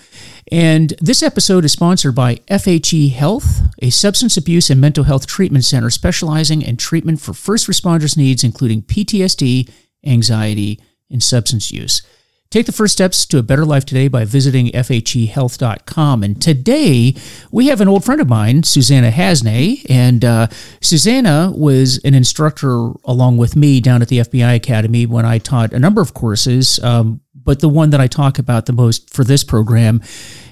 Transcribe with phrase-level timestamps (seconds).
[0.51, 5.65] And this episode is sponsored by FHE Health, a substance abuse and mental health treatment
[5.65, 9.71] center specializing in treatment for first responders' needs, including PTSD,
[10.05, 10.79] anxiety,
[11.09, 12.03] and substance use.
[12.49, 16.23] Take the first steps to a better life today by visiting FHEHealth.com.
[16.23, 17.13] And today
[17.51, 19.85] we have an old friend of mine, Suzanna Hasnay.
[19.89, 20.47] And uh,
[20.81, 25.73] Suzanna was an instructor along with me down at the FBI Academy when I taught
[25.73, 26.79] a number of courses.
[26.79, 30.01] Um, but the one that I talk about the most for this program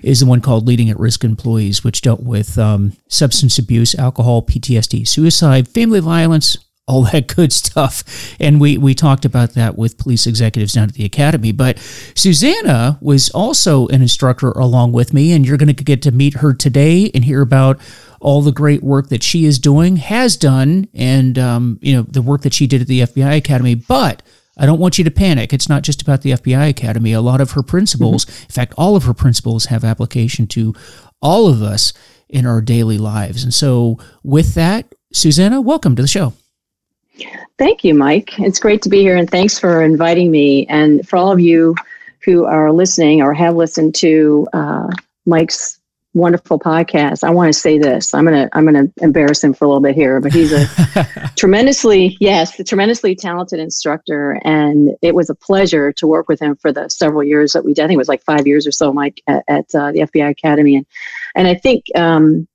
[0.02, 4.42] is the one called Leading at Risk Employees, which dealt with um, substance abuse, alcohol,
[4.42, 6.58] PTSD, suicide, family violence,
[6.88, 8.04] all that good stuff.
[8.40, 11.52] And we, we talked about that with police executives down at the academy.
[11.52, 11.80] But
[12.16, 16.36] Suzanna was also an instructor along with me, and you're going to get to meet
[16.36, 17.80] her today and hear about
[18.22, 22.22] all the great work that she is doing, has done, and um, you know the
[22.22, 23.76] work that she did at the FBI Academy.
[23.76, 24.24] But
[24.58, 25.54] I don't want you to panic.
[25.54, 27.12] It's not just about the FBI Academy.
[27.14, 28.44] A lot of her principles, mm-hmm.
[28.44, 30.74] in fact, all of her principles have application to
[31.22, 31.94] all of us
[32.30, 33.44] in our daily lives.
[33.44, 36.34] And so, with that, Suzanna, welcome to the show.
[37.58, 38.38] Thank you, Mike.
[38.40, 40.66] It's great to be here, and thanks for inviting me.
[40.68, 41.76] And for all of you
[42.24, 44.88] who are listening or have listened to uh,
[45.26, 45.80] Mike's
[46.14, 48.14] wonderful podcast, I want to say this.
[48.14, 52.18] I'm gonna I'm gonna embarrass him for a little bit here, but he's a tremendously
[52.20, 56.72] yes, a tremendously talented instructor, and it was a pleasure to work with him for
[56.72, 57.84] the several years that we did.
[57.84, 60.30] I think it was like five years or so, Mike, at, at uh, the FBI
[60.30, 60.86] Academy, and
[61.36, 61.86] and I think.
[61.96, 62.48] Um,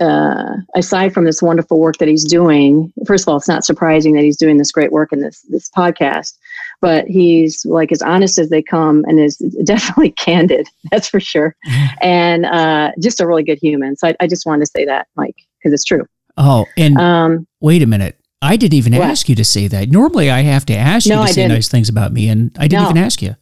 [0.00, 4.14] uh, aside from this wonderful work that he's doing, first of all, it's not surprising
[4.14, 6.34] that he's doing this great work in this this podcast,
[6.80, 10.68] but he's like as honest as they come and is definitely candid.
[10.90, 11.56] That's for sure,
[12.02, 13.96] and uh, just a really good human.
[13.96, 16.04] So I, I just wanted to say that, Mike, because it's true.
[16.36, 18.18] Oh, and um, wait a minute.
[18.42, 19.08] I didn't even what?
[19.08, 19.88] ask you to say that.
[19.88, 21.52] Normally, I have to ask you to I say didn't.
[21.52, 22.90] nice things about me, and I didn't no.
[22.90, 23.34] even ask you.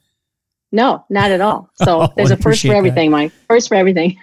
[0.71, 1.71] No, not at all.
[1.75, 3.17] So oh, there's a first for everything, that.
[3.17, 3.33] Mike.
[3.49, 4.19] First for everything.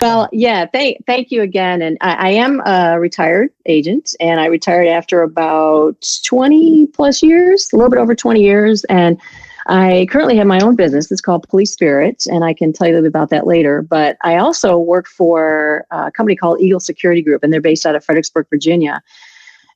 [0.00, 0.66] Well, yeah.
[0.66, 1.82] Thank thank you again.
[1.82, 7.70] And I, I, am a retired agent, and I retired after about 20 plus years,
[7.72, 9.20] a little bit over 20 years, and.
[9.68, 11.10] I currently have my own business.
[11.10, 13.82] It's called Police Spirit, and I can tell you about that later.
[13.82, 17.96] But I also work for a company called Eagle Security Group, and they're based out
[17.96, 19.02] of Fredericksburg, Virginia.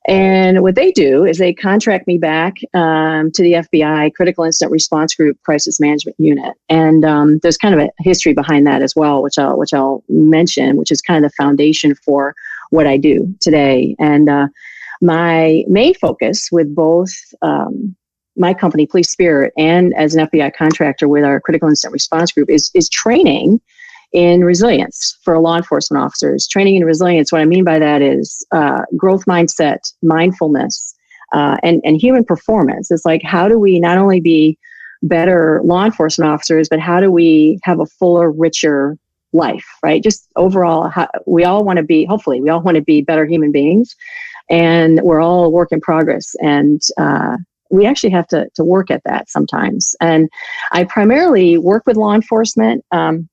[0.07, 4.71] And what they do is they contract me back um, to the FBI Critical Incident
[4.71, 8.95] Response Group Crisis Management Unit, and um, there's kind of a history behind that as
[8.95, 12.33] well, which I'll which I'll mention, which is kind of the foundation for
[12.71, 13.95] what I do today.
[13.99, 14.47] And uh,
[15.01, 17.11] my main focus with both
[17.43, 17.95] um,
[18.35, 22.49] my company, Police Spirit, and as an FBI contractor with our Critical Incident Response Group
[22.49, 23.61] is is training
[24.13, 26.47] in resilience for law enforcement officers.
[26.47, 30.95] Training in resilience, what I mean by that is uh, growth mindset, mindfulness,
[31.33, 32.91] uh, and, and human performance.
[32.91, 34.57] It's like, how do we not only be
[35.01, 38.97] better law enforcement officers, but how do we have a fuller, richer
[39.33, 40.03] life, right?
[40.03, 43.25] Just overall, how, we all want to be, hopefully, we all want to be better
[43.25, 43.95] human beings.
[44.49, 46.35] And we're all a work in progress.
[46.41, 47.37] And uh,
[47.69, 49.95] we actually have to, to work at that sometimes.
[50.01, 50.29] And
[50.73, 52.83] I primarily work with law enforcement.
[52.91, 53.29] Um,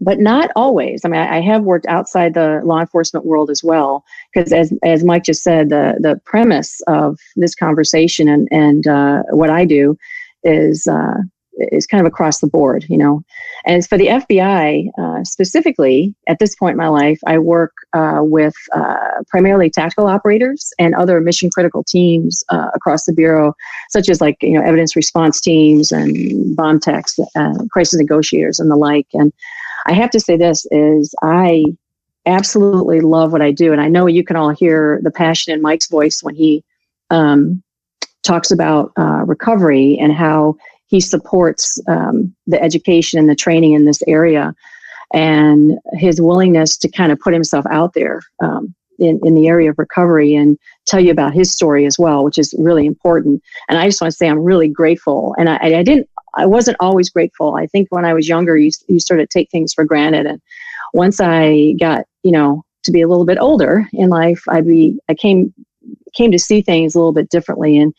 [0.00, 1.04] but not always.
[1.04, 4.72] I mean, I, I have worked outside the law enforcement world as well, because as
[4.82, 9.64] as Mike just said, the the premise of this conversation and and uh, what I
[9.64, 9.96] do
[10.42, 11.18] is uh,
[11.58, 13.22] is kind of across the board, you know.
[13.66, 18.20] And for the FBI uh, specifically, at this point in my life, I work uh,
[18.22, 23.52] with uh, primarily tactical operators and other mission critical teams uh, across the bureau,
[23.90, 27.18] such as like you know evidence response teams and bomb techs,
[27.70, 29.08] crisis negotiators, and the like.
[29.12, 29.30] And
[29.86, 31.64] I have to say this is I
[32.26, 35.62] absolutely love what I do, and I know you can all hear the passion in
[35.62, 36.62] Mike's voice when he
[37.10, 37.62] um,
[38.22, 43.84] talks about uh, recovery and how he supports um, the education and the training in
[43.84, 44.54] this area,
[45.14, 49.70] and his willingness to kind of put himself out there um, in, in the area
[49.70, 53.42] of recovery and tell you about his story as well, which is really important.
[53.68, 55.34] And I just want to say I'm really grateful.
[55.38, 57.54] And I, I didn't I wasn't always grateful.
[57.56, 60.26] I think when I was younger, you, you sort of take things for granted.
[60.26, 60.40] And
[60.92, 64.98] once I got, you know, to be a little bit older in life, I be,
[65.08, 65.52] I came,
[66.14, 67.78] came to see things a little bit differently.
[67.78, 67.94] And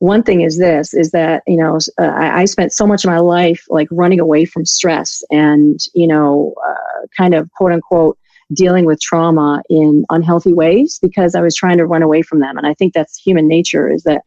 [0.00, 3.10] one thing is this, is that, you know, uh, I, I, spent so much of
[3.10, 8.16] my life like running away from stress and, you know, uh, kind of quote unquote,
[8.52, 12.56] dealing with trauma in unhealthy ways because I was trying to run away from them.
[12.56, 14.24] And I think that's human nature is that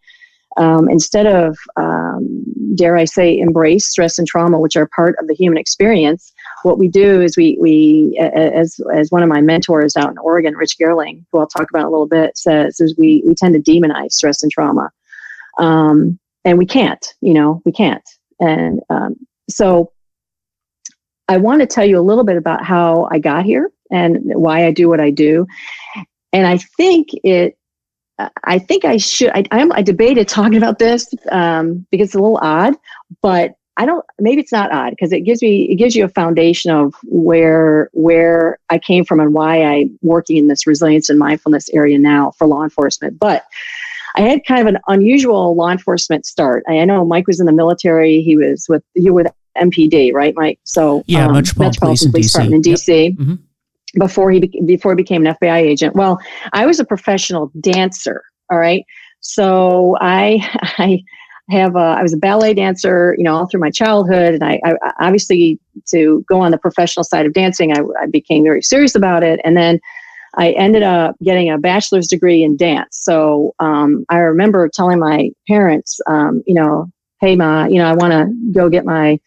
[0.58, 2.44] um, instead of, um,
[2.76, 6.34] dare I say, embrace stress and trauma, which are part of the human experience,
[6.64, 10.56] what we do is we, we as, as one of my mentors out in Oregon,
[10.56, 13.72] Rich Goerling, who I'll talk about a little bit, says, is we, we tend to
[13.72, 14.92] demonize stress and trauma.
[15.58, 18.08] Um, and we can't, you know, we can't.
[18.40, 19.16] And um,
[19.50, 19.92] so
[21.28, 24.66] I want to tell you a little bit about how I got here and why
[24.66, 25.48] I do what I do.
[26.34, 27.58] And I think it
[28.44, 29.30] I think I should.
[29.30, 32.76] I, I'm, I debated talking about this um, because it's a little odd,
[33.22, 34.06] but I don't.
[34.20, 37.90] Maybe it's not odd because it gives me it gives you a foundation of where
[37.94, 42.32] where I came from and why I'm working in this resilience and mindfulness area now
[42.32, 43.18] for law enforcement.
[43.18, 43.46] But
[44.16, 46.64] I had kind of an unusual law enforcement start.
[46.68, 48.22] I know Mike was in the military.
[48.22, 50.60] He was with you were with MPD, right, Mike?
[50.64, 53.04] So yeah, um, Metropolitan, Metropolitan Police, Police Department in DC.
[53.04, 53.14] Yep.
[53.14, 53.36] Mm-hmm
[54.00, 55.96] before he before he became an FBI agent.
[55.96, 56.20] Well,
[56.54, 58.24] I was a professional dancer.
[58.52, 58.86] All right,
[59.20, 60.40] so I
[60.78, 61.04] I
[61.50, 64.62] have a, I was a ballet dancer, you know, all through my childhood, and I,
[64.64, 65.60] I obviously
[65.90, 69.40] to go on the professional side of dancing, I, I became very serious about it,
[69.44, 69.80] and then.
[70.36, 72.98] I ended up getting a bachelor's degree in dance.
[73.02, 76.90] So um, I remember telling my parents, um, you know,
[77.20, 79.20] hey, ma, you know, I want to go get my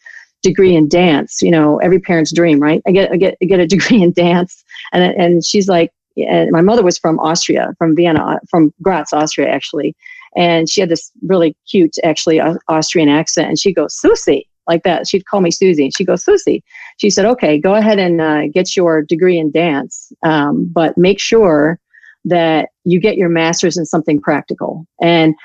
[0.44, 1.42] degree in dance.
[1.42, 2.80] You know, every parent's dream, right?
[2.86, 4.62] I get I get I get a degree in dance,
[4.92, 9.48] and and she's like, and my mother was from Austria, from Vienna, from Graz, Austria,
[9.48, 9.96] actually,
[10.36, 15.06] and she had this really cute, actually, Austrian accent, and she goes, Susie, like that.
[15.06, 15.84] She'd call me Susie.
[15.84, 16.62] And She goes, Susie.
[16.98, 21.20] She said, okay, go ahead and uh, get your degree in dance, um, but make
[21.20, 21.78] sure
[22.24, 24.86] that you get your master's in something practical.
[25.00, 25.36] And uh,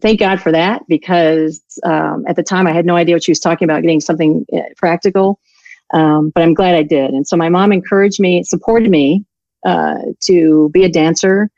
[0.00, 3.30] thank God for that because um, at the time I had no idea what she
[3.30, 5.40] was talking about getting something uh, practical.
[5.92, 7.10] Um, but I'm glad I did.
[7.10, 9.24] And so my mom encouraged me, supported me
[9.64, 11.50] uh, to be a dancer.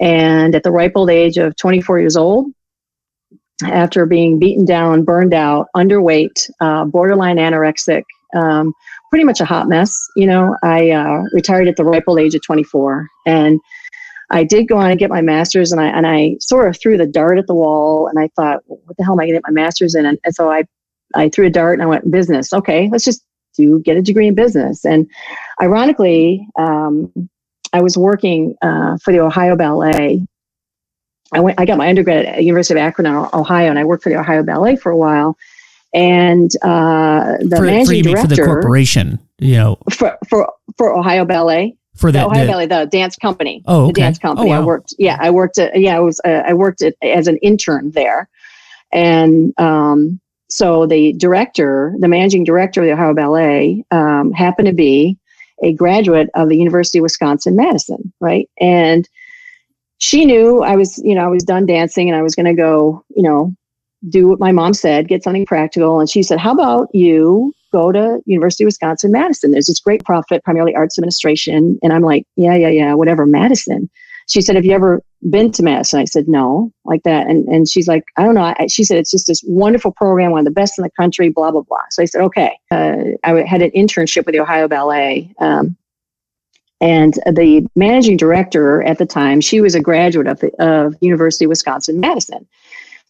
[0.00, 2.52] And at the ripe old age of 24 years old,
[3.64, 8.02] after being beaten down, burned out, underweight, uh, borderline anorexic,
[8.34, 8.74] um,
[9.08, 12.34] pretty much a hot mess, you know, I uh, retired at the ripe old age
[12.34, 13.08] of 24.
[13.24, 13.60] And
[14.30, 16.96] I did go on and get my master's, and I and I sort of threw
[16.96, 19.36] the dart at the wall, and I thought, what the hell am I going to
[19.36, 20.06] get my master's in?
[20.06, 20.64] And, and so I
[21.14, 22.52] I threw a dart, and I went business.
[22.52, 23.24] Okay, let's just
[23.56, 24.84] do get a degree in business.
[24.84, 25.08] And
[25.62, 27.12] ironically, um,
[27.72, 30.26] I was working uh, for the Ohio Ballet.
[31.32, 31.60] I went.
[31.60, 34.42] I got my undergrad at University of Akron, Ohio, and I worked for the Ohio
[34.42, 35.36] Ballet for a while.
[35.94, 40.96] And uh, the for, managing for, director for the corporation, you know, for for for
[40.96, 43.62] Ohio Ballet for the Ohio the, Ballet, the dance company.
[43.66, 43.92] Oh, okay.
[43.92, 44.48] the dance company.
[44.48, 44.62] Oh, wow.
[44.62, 44.94] I worked.
[44.98, 45.58] Yeah, I worked.
[45.58, 46.20] At, yeah, I was.
[46.24, 48.28] Uh, I worked at, as an intern there,
[48.92, 54.74] and um, so the director, the managing director of the Ohio Ballet, um, happened to
[54.74, 55.18] be
[55.62, 58.48] a graduate of the University of Wisconsin Madison, right?
[58.60, 59.08] And
[59.98, 62.54] she knew I was, you know, I was done dancing and I was going to
[62.54, 63.54] go, you know,
[64.10, 65.98] do what my mom said, get something practical.
[65.98, 69.52] And she said, "How about you go to University of Wisconsin Madison.
[69.52, 71.78] There's this great profit, primarily arts administration.
[71.82, 73.90] And I'm like, yeah, yeah, yeah, whatever, Madison.
[74.28, 76.00] She said, have you ever been to Madison?
[76.00, 77.28] I said, no, like that.
[77.28, 78.54] And, and she's like, I don't know.
[78.58, 81.28] I, she said, it's just this wonderful program, one of the best in the country,
[81.28, 81.78] blah, blah, blah.
[81.90, 82.58] So I said, okay.
[82.70, 85.32] Uh, I had an internship with the Ohio Ballet.
[85.38, 85.76] Um,
[86.80, 91.46] and the managing director at the time, she was a graduate of the of University
[91.46, 92.46] of Wisconsin Madison.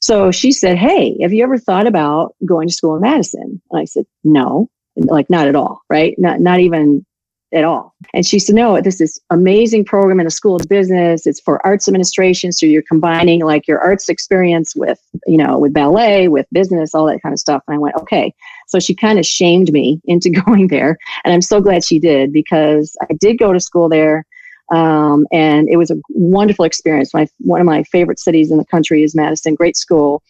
[0.00, 3.60] So she said, Hey, have you ever thought about going to school in Madison?
[3.70, 6.14] And I said, No, like not at all, right?
[6.18, 7.04] Not, not even
[7.52, 7.94] at all.
[8.12, 11.26] And she said, No, this is amazing program in a school of business.
[11.26, 12.52] It's for arts administration.
[12.52, 17.06] So you're combining like your arts experience with, you know, with ballet, with business, all
[17.06, 17.62] that kind of stuff.
[17.66, 18.34] And I went, Okay.
[18.68, 20.98] So she kind of shamed me into going there.
[21.24, 24.26] And I'm so glad she did because I did go to school there.
[24.72, 27.14] Um, and it was a wonderful experience.
[27.14, 29.54] My one of my favorite cities in the country is Madison.
[29.54, 30.22] Great school.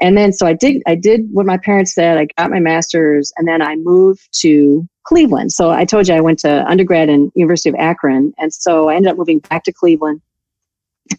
[0.00, 2.18] And then so I did I did what my parents said.
[2.18, 5.52] I got my master's, and then I moved to Cleveland.
[5.52, 8.96] So I told you I went to undergrad in University of Akron, and so I
[8.96, 10.20] ended up moving back to Cleveland.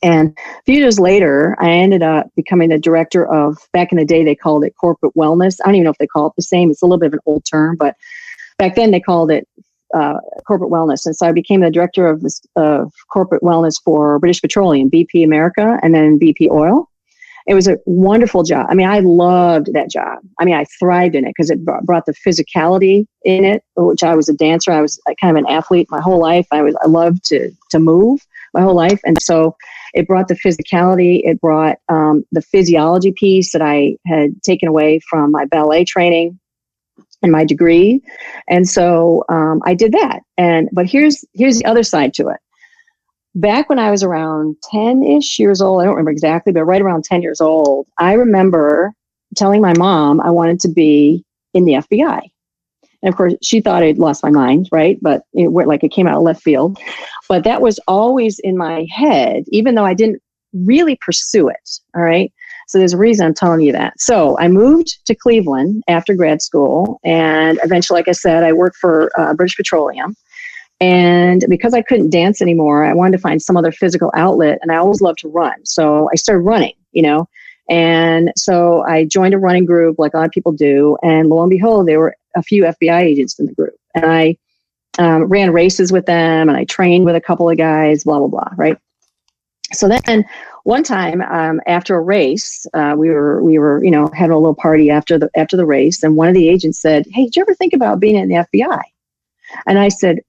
[0.02, 4.06] And a few years later, I ended up becoming the director of, back in the
[4.06, 5.58] day, they called it corporate wellness.
[5.62, 6.72] I don't even know if they call it the same.
[6.72, 7.96] It's a little bit of an old term, but
[8.58, 9.48] back then they called it
[9.94, 11.06] uh, corporate wellness.
[11.06, 12.24] And so I became the director of,
[12.56, 16.90] of corporate wellness for British Petroleum, BP America, and then BP Oil.
[17.48, 18.66] It was a wonderful job.
[18.70, 20.18] I mean, I loved that job.
[20.40, 24.16] I mean, I thrived in it because it brought the physicality in it, which I
[24.16, 24.72] was a dancer.
[24.72, 26.48] I was kind of an athlete my whole life.
[26.52, 28.26] I was I loved to to move
[28.56, 29.56] my whole life, and so
[29.94, 31.22] it brought the physicality.
[31.24, 36.40] It brought um, the physiology piece that I had taken away from my ballet training
[37.22, 38.02] and my degree
[38.48, 42.38] and so um, i did that and but here's here's the other side to it
[43.36, 46.82] back when I was around 10 ish years old, I don't remember exactly, but right
[46.82, 48.94] around 10 years old, I remember
[49.36, 52.22] telling my mom I wanted to be in the FBI.
[53.04, 54.98] And of course, she thought I'd lost my mind, right?
[55.02, 56.80] But it went like it came out of left field.
[57.30, 60.22] But that was always in my head, even though I didn't
[60.54, 61.70] really pursue it.
[61.96, 62.32] All right.
[62.68, 64.00] So there's a reason I'm telling you that.
[64.00, 68.78] So I moved to Cleveland after grad school, and eventually, like I said, I worked
[68.78, 70.16] for uh, British Petroleum.
[70.82, 74.72] And because I couldn't dance anymore, I wanted to find some other physical outlet, and
[74.72, 75.66] I always loved to run.
[75.66, 77.28] So I started running, you know.
[77.70, 81.42] And so I joined a running group like a lot of people do, and lo
[81.42, 84.38] and behold, there were a few FBI agents in the group, and I
[85.00, 88.28] um, ran races with them, and I trained with a couple of guys, blah blah
[88.28, 88.78] blah, right?
[89.74, 90.26] So then
[90.66, 94.40] one time um, after a race, uh, we were we were you know having a
[94.40, 97.36] little party after the after the race, and one of the agents said, "Hey, did
[97.36, 98.82] you ever think about being in the FBI?"
[99.68, 100.22] And I said,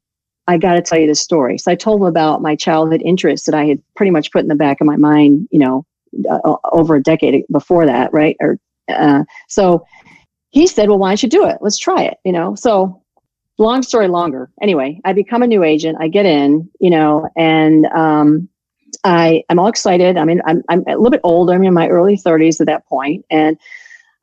[0.47, 3.47] "I got to tell you this story." So I told him about my childhood interests
[3.47, 5.87] that I had pretty much put in the back of my mind, you know,
[6.31, 8.37] uh, over a decade before that, right?
[8.39, 9.87] Or uh, so
[10.51, 11.57] he said, "Well, why don't you do it?
[11.63, 13.03] Let's try it." You know, so
[13.57, 14.51] long story longer.
[14.61, 15.97] Anyway, I become a new agent.
[15.99, 18.51] I get in, you know, and um,
[19.07, 20.17] I I'm all excited.
[20.17, 21.53] I mean, I'm I'm a little bit older.
[21.53, 23.57] I'm in my early 30s at that point, and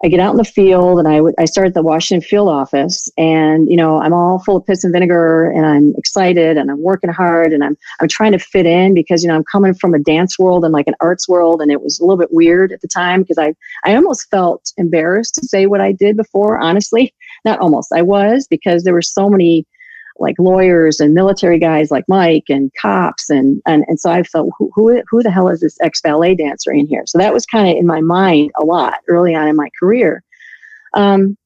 [0.04, 2.50] I get out in the field and I, w- I start at the Washington field
[2.50, 6.70] office and, you know, I'm all full of piss and vinegar and I'm excited and
[6.70, 9.74] I'm working hard and I'm, I'm trying to fit in because, you know, I'm coming
[9.74, 11.62] from a dance world and like an arts world.
[11.62, 14.74] And it was a little bit weird at the time because I, I almost felt
[14.75, 17.13] embarrassed to say what I did before, honestly,
[17.46, 19.66] not almost I was because there were so many
[20.20, 24.50] like lawyers and military guys like Mike and cops and and and so I felt
[24.58, 27.03] who who, who the hell is this ex ballet dancer in here?
[27.05, 30.24] So that was kind of in my mind a lot early on in my career.
[30.93, 31.38] Um,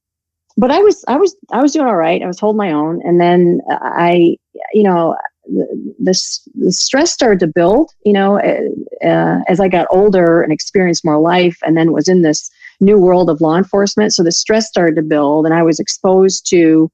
[0.57, 2.21] but I was I was I was doing all right.
[2.21, 4.37] I was holding my own, and then I
[4.73, 6.17] you know the,
[6.55, 7.91] the stress started to build.
[8.03, 12.23] You know, uh, as I got older and experienced more life, and then was in
[12.23, 14.13] this new world of law enforcement.
[14.13, 16.91] So the stress started to build, and I was exposed to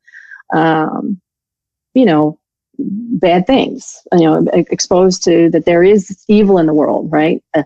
[0.53, 1.19] um,
[1.93, 2.39] you know,
[2.79, 7.43] bad things, you know, exposed to that there is evil in the world, right?
[7.53, 7.63] Uh,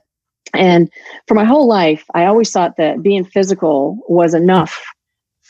[0.53, 0.89] and
[1.27, 4.81] for my whole life, I always thought that being physical was enough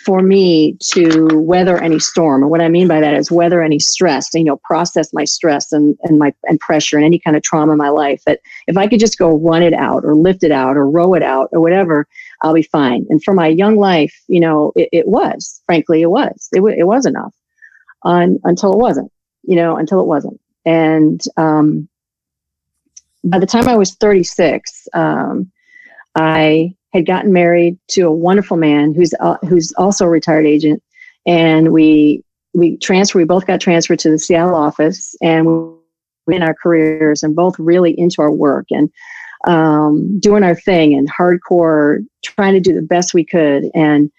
[0.06, 2.42] for me to weather any storm.
[2.42, 5.72] And what I mean by that is weather any stress, you know, process my stress
[5.72, 8.22] and, and my and pressure and any kind of trauma in my life.
[8.26, 11.14] That if I could just go run it out or lift it out or row
[11.14, 12.08] it out or whatever,
[12.42, 13.06] I'll be fine.
[13.10, 16.48] And for my young life, you know, it, it was, frankly, it was.
[16.54, 17.34] It, w- it was enough
[18.08, 19.12] on, until it wasn't,
[19.44, 20.40] you know, until it wasn't.
[20.66, 21.88] And um,
[23.24, 25.52] by the time I was 36, um,
[26.16, 30.82] I had gotten married to a wonderful man who's uh, who's also a retired agent,
[31.26, 32.24] and we
[32.54, 33.20] we transferred.
[33.20, 35.46] We both got transferred to the Seattle office, and
[36.26, 38.90] we in our careers and both really into our work and
[39.48, 43.66] um, doing our thing and hardcore, trying to do the best we could.
[43.74, 44.12] And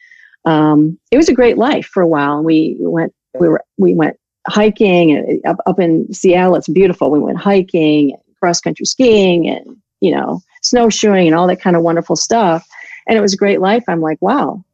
[0.45, 2.43] um, it was a great life for a while.
[2.43, 4.19] We went we were we went
[4.49, 6.57] hiking and up up in Seattle.
[6.57, 7.11] It's beautiful.
[7.11, 11.83] We went hiking, cross country skiing, and you know snowshoeing and all that kind of
[11.83, 12.67] wonderful stuff.
[13.07, 13.85] And it was a great life.
[13.89, 14.65] I'm like, wow.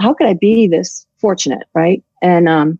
[0.00, 2.02] How could I be this fortunate, right?
[2.22, 2.78] And um,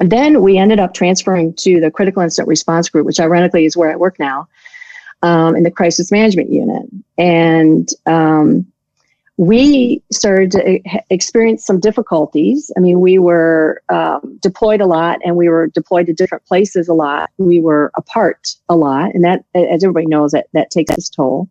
[0.00, 3.76] and then we ended up transferring to the critical incident response group, which ironically is
[3.76, 4.48] where I work now,
[5.22, 6.86] um, in the crisis management unit.
[7.18, 8.66] And um,
[9.38, 12.70] we started to experience some difficulties.
[12.76, 16.86] I mean, we were um, deployed a lot and we were deployed to different places
[16.86, 17.30] a lot.
[17.38, 21.48] We were apart a lot, and that, as everybody knows, that, that takes its toll.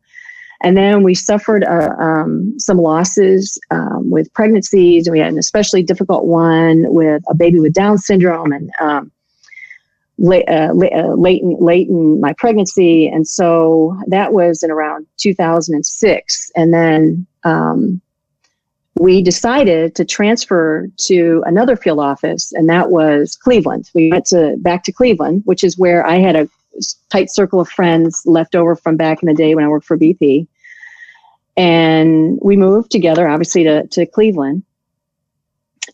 [0.64, 5.40] And then we suffered uh, um, some losses um, with pregnancies, and we had an
[5.40, 9.12] especially difficult one with a baby with Down syndrome and um,
[10.22, 13.08] late, uh, uh, late, in, late in my pregnancy.
[13.08, 16.52] And so that was in around 2006.
[16.56, 18.02] And then um,
[19.00, 23.90] we decided to transfer to another field office, and that was Cleveland.
[23.94, 26.48] We went to back to Cleveland, which is where I had a
[27.10, 29.98] tight circle of friends left over from back in the day when I worked for
[29.98, 30.48] BP.
[31.58, 34.64] And we moved together, obviously, to, to Cleveland.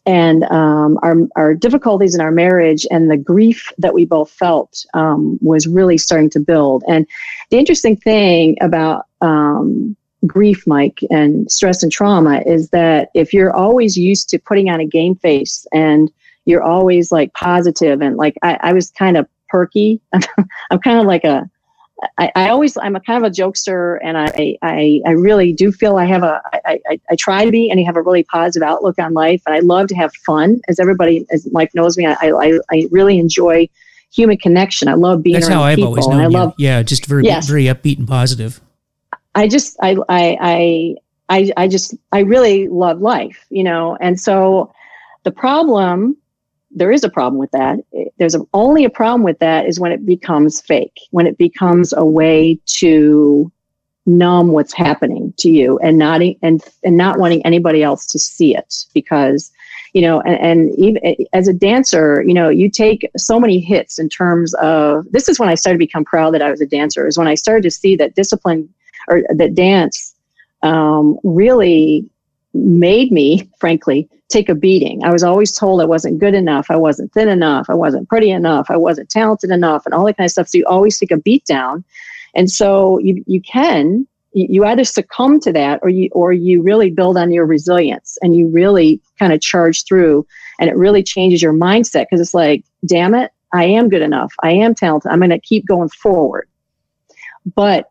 [0.06, 4.86] And um, our, our difficulties in our marriage and the grief that we both felt
[4.94, 6.84] um, was really starting to build.
[6.88, 7.06] And
[7.50, 13.54] the interesting thing about um, grief, Mike, and stress and trauma is that if you're
[13.54, 16.12] always used to putting on a game face and
[16.46, 20.02] you're always like positive and like I, I was kind of perky.
[20.72, 21.50] I'm kind of like a
[22.18, 25.72] I, I always I'm a kind of a jokester and I, I I really do
[25.72, 28.24] feel I have a I, I, I try to be and I have a really
[28.24, 31.98] positive outlook on life and I love to have fun as everybody as Mike knows
[31.98, 33.68] me I I, I really enjoy
[34.12, 34.88] human connection.
[34.88, 35.90] I love being That's around how I've people.
[35.90, 37.48] always known I love yeah, just very Yes.
[37.48, 38.62] very upbeat and positive.
[39.34, 40.96] I just I I I
[41.30, 43.98] I I just I really love life, you know.
[44.00, 44.72] And so
[45.24, 46.16] the problem
[46.78, 47.80] there is a problem with that.
[48.18, 51.94] There's a, only a problem with that is when it becomes fake, when it becomes
[51.94, 53.52] a way to
[54.06, 58.56] numb what's happening to you and not and and not wanting anybody else to see
[58.56, 59.52] it because
[59.94, 61.02] you know and, and even
[61.34, 65.42] as a dancer you know you take so many hits in terms of this is
[65.42, 67.64] when i started to become proud that i was a dancer is when i started
[67.64, 68.74] to see that discipline
[69.10, 70.16] or that dance
[70.64, 72.10] um, really
[72.54, 75.04] made me frankly take a beating.
[75.04, 78.32] I was always told i wasn't good enough i wasn't thin enough i wasn't pretty
[78.32, 80.48] enough i wasn't talented enough and all that kind of stuff.
[80.50, 81.84] So you always take a beat down.
[82.36, 86.92] And so you, you can you either succumb to that or you or you really
[86.92, 90.28] build on your resilience and you really kind of charge through
[90.60, 94.32] and it really changes your mindset because it's like damn it i am good enough
[94.44, 96.48] i am talented i'm going to keep going forward.
[97.56, 97.90] But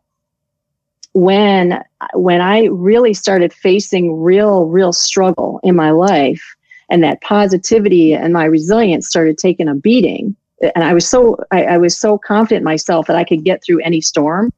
[1.17, 1.83] when
[2.13, 6.55] when i really started facing real real struggle in my life
[6.91, 10.37] and that positivity and my resilience started taking a beating
[10.75, 13.81] and i was so I, I was so confident myself that i could get through
[13.81, 14.53] any storm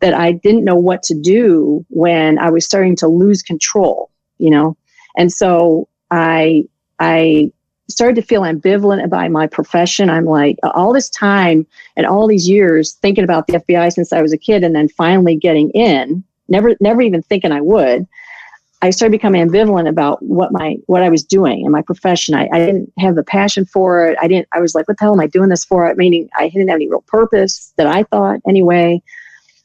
[0.00, 4.50] that I didn't know what to do when I was starting to lose control, you
[4.50, 4.76] know?
[5.16, 6.64] And so I,
[7.00, 7.52] I
[7.88, 10.10] started to feel ambivalent about my profession.
[10.10, 11.66] I'm like, all this time
[11.96, 14.88] and all these years thinking about the FBI since I was a kid and then
[14.88, 18.06] finally getting in, never, never even thinking I would.
[18.80, 22.36] I started becoming ambivalent about what my what I was doing in my profession.
[22.36, 24.16] I, I didn't have the passion for it.
[24.20, 24.46] I didn't.
[24.52, 26.76] I was like, "What the hell am I doing this for?" Meaning, I didn't have
[26.76, 29.02] any real purpose that I thought anyway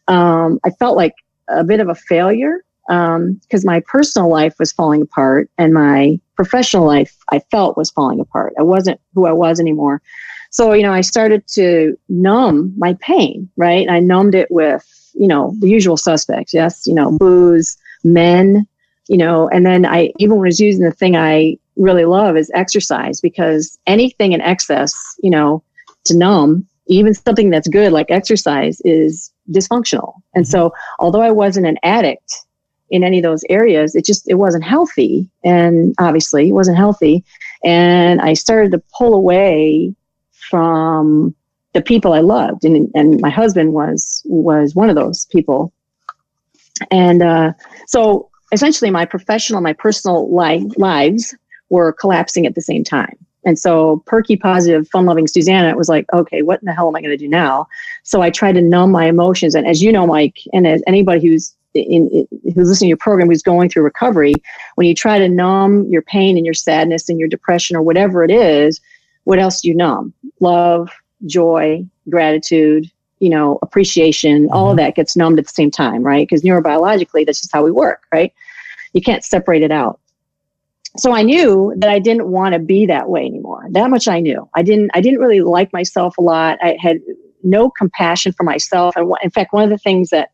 [0.08, 1.16] um, I felt like
[1.48, 6.20] a bit of a failure because um, my personal life was falling apart and my
[6.36, 8.54] professional life I felt was falling apart.
[8.60, 10.02] I wasn't who I was anymore.
[10.50, 13.90] So, you know, I started to numb my pain, right?
[13.90, 16.54] I numbed it with, you know, the usual suspects.
[16.54, 18.68] Yes, you know, booze, men,
[19.08, 23.20] you know, and then I even was using the thing I really love is exercise
[23.20, 25.64] because anything in excess, you know,
[26.06, 30.14] to numb, even something that's good like exercise is dysfunctional.
[30.36, 30.52] And mm-hmm.
[30.52, 32.36] so, although I wasn't an addict
[32.94, 37.26] in any of those areas, it just it wasn't healthy, and obviously it wasn't healthy.
[37.64, 39.96] And I started to pull away
[40.50, 41.34] from
[41.74, 45.74] the people I loved, and and my husband was was one of those people.
[46.92, 47.54] And uh,
[47.88, 51.36] so, essentially, my professional my personal life lives
[51.70, 53.18] were collapsing at the same time.
[53.44, 56.88] And so perky, positive, fun loving Suzanna it was like, okay, what in the hell
[56.88, 57.68] am I going to do now?
[58.04, 59.54] So I tried to numb my emotions.
[59.56, 62.98] And as you know, Mike, and as anybody who's in, in, who's listening to your
[62.98, 64.34] program who's going through recovery,
[64.76, 68.24] when you try to numb your pain and your sadness and your depression or whatever
[68.24, 68.80] it is,
[69.26, 70.14] what else do you numb?
[70.40, 70.90] Love,
[71.26, 74.86] joy, gratitude, you know, appreciation, all of mm-hmm.
[74.86, 76.28] that gets numbed at the same time, right?
[76.28, 78.34] Because neurobiologically, that's just how we work, right?
[78.94, 80.00] You can't separate it out
[80.98, 83.66] so I knew that I didn't want to be that way anymore.
[83.72, 84.48] That much I knew.
[84.54, 84.92] I didn't.
[84.94, 86.60] I didn't really like myself a lot.
[86.62, 87.00] I had
[87.42, 88.96] no compassion for myself.
[88.96, 90.30] And in fact, one of the things that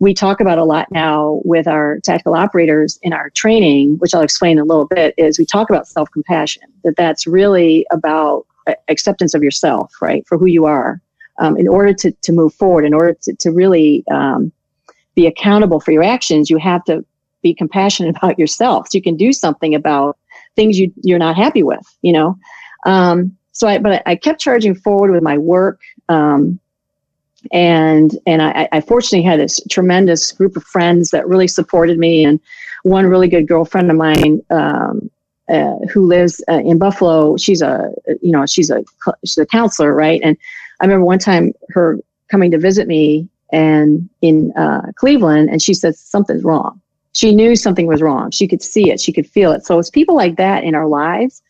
[0.00, 4.22] we talk about a lot now with our tactical operators in our training, which I'll
[4.22, 6.62] explain in a little bit, is we talk about self compassion.
[6.82, 8.46] That that's really about
[8.88, 11.00] acceptance of yourself, right, for who you are,
[11.38, 12.84] um, in order to to move forward.
[12.84, 14.52] In order to to really um,
[15.14, 17.04] be accountable for your actions, you have to
[17.44, 20.18] be compassionate about yourself so you can do something about
[20.56, 22.36] things you, you're not happy with you know
[22.86, 26.58] um, so i but I, kept charging forward with my work um,
[27.52, 32.24] and and I, I fortunately had this tremendous group of friends that really supported me
[32.24, 32.40] and
[32.82, 35.10] one really good girlfriend of mine um,
[35.48, 38.84] uh, who lives uh, in buffalo she's a you know she's a
[39.24, 40.36] she's a counselor right and
[40.80, 41.98] i remember one time her
[42.30, 46.80] coming to visit me and in uh, cleveland and she said something's wrong
[47.14, 48.32] she knew something was wrong.
[48.32, 49.00] She could see it.
[49.00, 49.64] She could feel it.
[49.64, 51.42] So it's people like that in our lives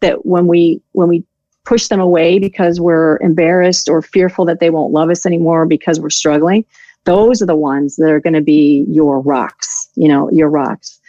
[0.00, 1.24] that when we when we
[1.64, 6.00] push them away because we're embarrassed or fearful that they won't love us anymore because
[6.00, 6.64] we're struggling,
[7.04, 9.88] those are the ones that are going to be your rocks.
[9.94, 11.00] You know, your rocks.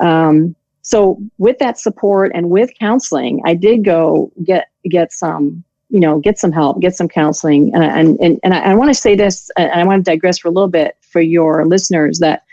[0.00, 6.00] Um, so with that support and with counseling, I did go get get some you
[6.00, 8.94] know get some help get some counseling and and and, and I, I want to
[8.94, 12.44] say this and I want to digress for a little bit for your listeners that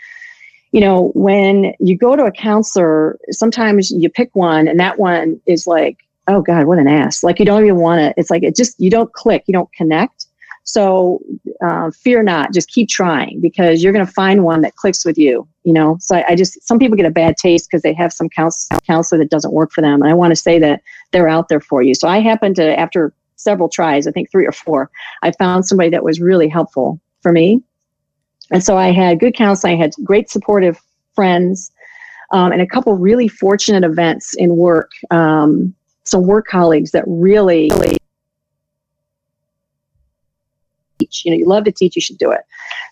[0.74, 5.40] you know, when you go to a counselor, sometimes you pick one and that one
[5.46, 7.22] is like, oh God, what an ass.
[7.22, 9.72] Like you don't even want to, it's like it just, you don't click, you don't
[9.72, 10.26] connect.
[10.66, 11.20] So
[11.62, 15.18] uh, fear not, just keep trying because you're going to find one that clicks with
[15.18, 15.98] you, you know?
[16.00, 18.78] So I, I just, some people get a bad taste because they have some counsel,
[18.86, 20.00] counselor that doesn't work for them.
[20.00, 20.80] And I want to say that
[21.12, 21.94] they're out there for you.
[21.94, 24.90] So I happened to, after several tries, I think three or four,
[25.22, 27.62] I found somebody that was really helpful for me.
[28.50, 30.80] And so I had good counseling, I had great supportive
[31.14, 31.70] friends,
[32.30, 34.90] um, and a couple really fortunate events in work.
[35.10, 37.70] Um, some work colleagues that really,
[40.98, 41.24] teach.
[41.24, 42.40] You know, you love to teach, you should do it.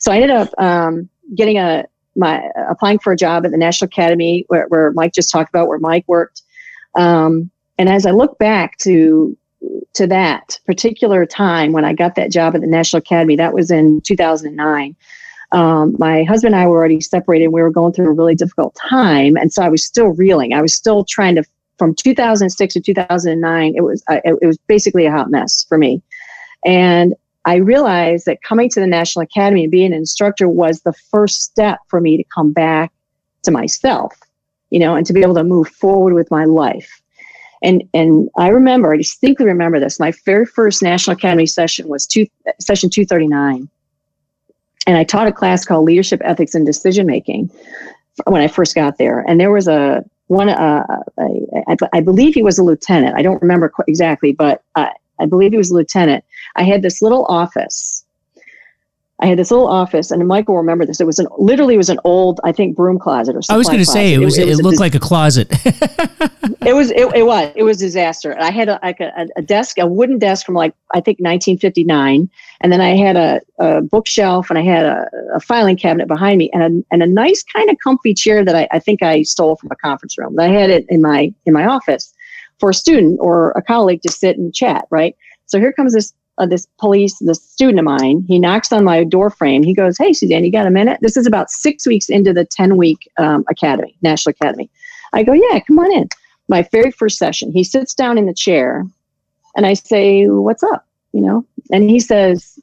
[0.00, 3.86] So I ended up um, getting a my applying for a job at the National
[3.86, 6.42] Academy where, where Mike just talked about where Mike worked.
[6.94, 9.36] Um, and as I look back to
[9.94, 13.70] to that particular time when I got that job at the National Academy, that was
[13.70, 14.96] in 2009.
[15.52, 17.48] Um, my husband and I were already separated.
[17.48, 20.54] We were going through a really difficult time, and so I was still reeling.
[20.54, 21.44] I was still trying to.
[21.82, 26.00] From 2006 to 2009, it was uh, it was basically a hot mess for me,
[26.64, 27.12] and
[27.44, 31.42] I realized that coming to the National Academy and being an instructor was the first
[31.42, 32.92] step for me to come back
[33.42, 34.16] to myself,
[34.70, 37.02] you know, and to be able to move forward with my life.
[37.64, 39.98] And and I remember, I distinctly remember this.
[39.98, 42.28] My very first National Academy session was two,
[42.60, 43.68] session 239.
[44.86, 47.50] And I taught a class called Leadership Ethics and Decision Making
[48.28, 49.24] when I first got there.
[49.26, 50.84] And there was a one, uh,
[51.18, 53.16] I, I believe he was a lieutenant.
[53.16, 54.88] I don't remember exactly, but uh,
[55.20, 56.24] I believe he was a lieutenant.
[56.56, 58.01] I had this little office
[59.22, 61.00] I had this little office, and Michael will remember this.
[61.00, 63.54] It was an literally it was an old, I think, broom closet or something.
[63.54, 64.36] I was going to say it was.
[64.36, 65.46] It, it, it looked like a closet.
[66.66, 66.90] it was.
[66.90, 67.52] It, it, was.
[67.54, 68.36] It was disaster.
[68.40, 72.28] I had a, like a, a, desk, a wooden desk from like I think 1959,
[72.62, 76.38] and then I had a, a bookshelf, and I had a, a, filing cabinet behind
[76.38, 79.22] me, and a, and a nice kind of comfy chair that I, I think I
[79.22, 80.36] stole from a conference room.
[80.40, 82.12] I had it in my in my office
[82.58, 84.86] for a student or a colleague to sit and chat.
[84.90, 85.14] Right.
[85.46, 89.04] So here comes this uh, this police, this student of mine, he knocks on my
[89.04, 89.62] door frame.
[89.62, 90.98] He goes, Hey, Suzanne, you got a minute?
[91.02, 94.70] This is about six weeks into the 10 week um, academy, National Academy.
[95.12, 96.08] I go, Yeah, come on in.
[96.48, 98.84] My very first session, he sits down in the chair
[99.56, 100.86] and I say, What's up?
[101.12, 102.58] You know, and he says,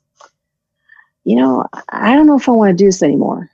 [1.24, 3.50] You know, I don't know if I want to do this anymore.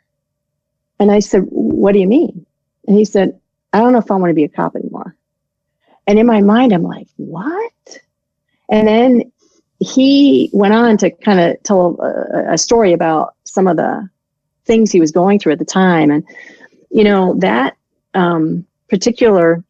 [0.99, 2.45] And I said, What do you mean?
[2.87, 3.39] And he said,
[3.73, 5.15] I don't know if I want to be a cop anymore.
[6.07, 7.99] And in my mind, I'm like, What?
[8.69, 9.31] And then
[9.79, 14.09] he went on to kind of tell a, a, story about some of the
[14.65, 16.09] things he was going through at the time.
[16.11, 16.23] And,
[16.89, 17.75] you know, that
[18.13, 19.63] um, particular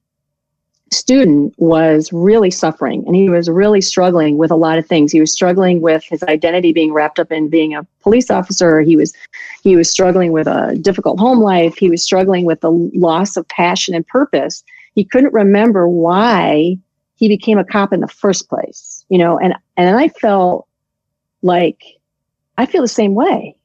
[0.91, 5.11] student was really suffering and he was really struggling with a lot of things.
[5.11, 8.81] He was struggling with his identity being wrapped up in being a police officer.
[8.81, 9.13] He was
[9.63, 11.75] he was struggling with a difficult home life.
[11.75, 14.63] He was struggling with the loss of passion and purpose.
[14.93, 16.77] He couldn't remember why
[17.15, 20.67] he became a cop in the first place, you know, and, and I felt
[21.41, 21.83] like
[22.57, 23.55] I feel the same way.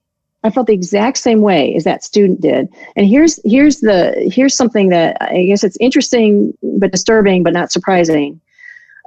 [0.42, 2.68] I felt the exact same way as that student did.
[2.96, 7.72] And here's here's the here's something that I guess it's interesting but disturbing but not
[7.72, 8.40] surprising.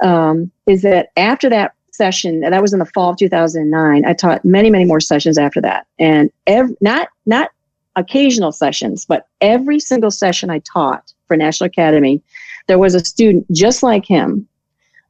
[0.03, 4.43] Um, is that after that session that was in the fall of 2009 i taught
[4.43, 7.51] many many more sessions after that and every, not not
[7.95, 12.19] occasional sessions but every single session i taught for national academy
[12.65, 14.47] there was a student just like him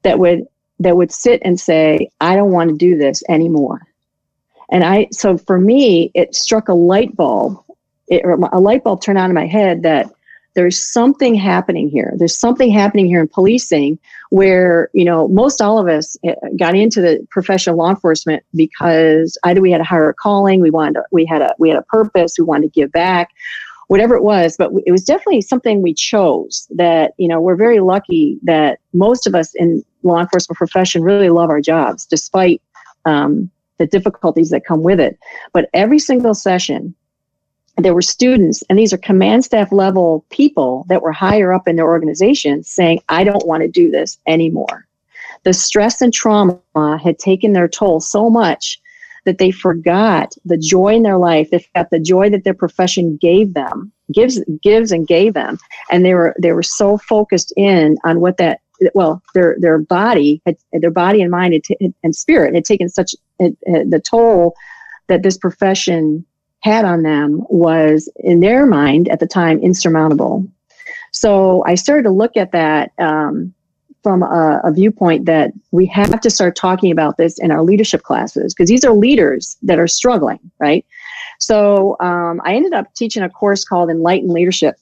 [0.02, 0.46] that would
[0.84, 3.82] that would sit and say, I don't want to do this anymore.
[4.70, 7.64] And I so for me, it struck a light bulb.
[8.08, 10.12] It, a light bulb turned on in my head that
[10.56, 12.14] there's something happening here.
[12.16, 13.98] There's something happening here in policing
[14.30, 18.44] where, you know, most all of us eh, got into the profession of law enforcement
[18.56, 21.78] because either we had a higher calling, we wanted to, we had a we had
[21.78, 23.30] a purpose, we wanted to give back,
[23.88, 27.80] whatever it was but it was definitely something we chose that you know we're very
[27.80, 32.62] lucky that most of us in law enforcement profession really love our jobs despite
[33.06, 35.18] um, the difficulties that come with it.
[35.52, 36.96] But every single session
[37.78, 41.76] there were students and these are command staff level people that were higher up in
[41.76, 44.88] their organization saying i don't want to do this anymore.
[45.44, 46.60] The stress and trauma
[47.04, 48.80] had taken their toll so much
[49.26, 51.50] that they forgot the joy in their life.
[51.50, 55.58] They forgot the joy that their profession gave them, gives gives and gave them,
[55.90, 58.62] and they were they were so focused in on what that
[58.94, 62.90] well their their body had, their body and mind had t- and spirit had taken
[62.90, 64.56] such the toll
[65.08, 66.26] that this profession
[66.62, 70.48] had on them was in their mind at the time insurmountable.
[71.12, 72.92] So I started to look at that.
[72.98, 73.54] Um,
[74.04, 78.04] from a, a, viewpoint that we have to start talking about this in our leadership
[78.04, 80.86] classes because these are leaders that are struggling, right?
[81.40, 84.76] So um, I ended up teaching a course called Enlightened Leadership.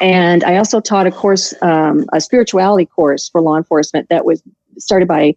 [0.00, 4.42] And I also taught a course, um, a spirituality course for law enforcement that was
[4.76, 5.34] started by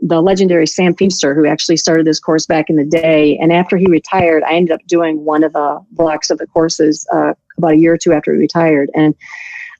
[0.00, 3.38] the legendary Sam Feemster, who actually started this course back in the day.
[3.38, 7.06] And after he retired, I ended up doing one of the blocks of the courses
[7.12, 8.90] uh, about a year or two after he retired.
[8.94, 9.14] And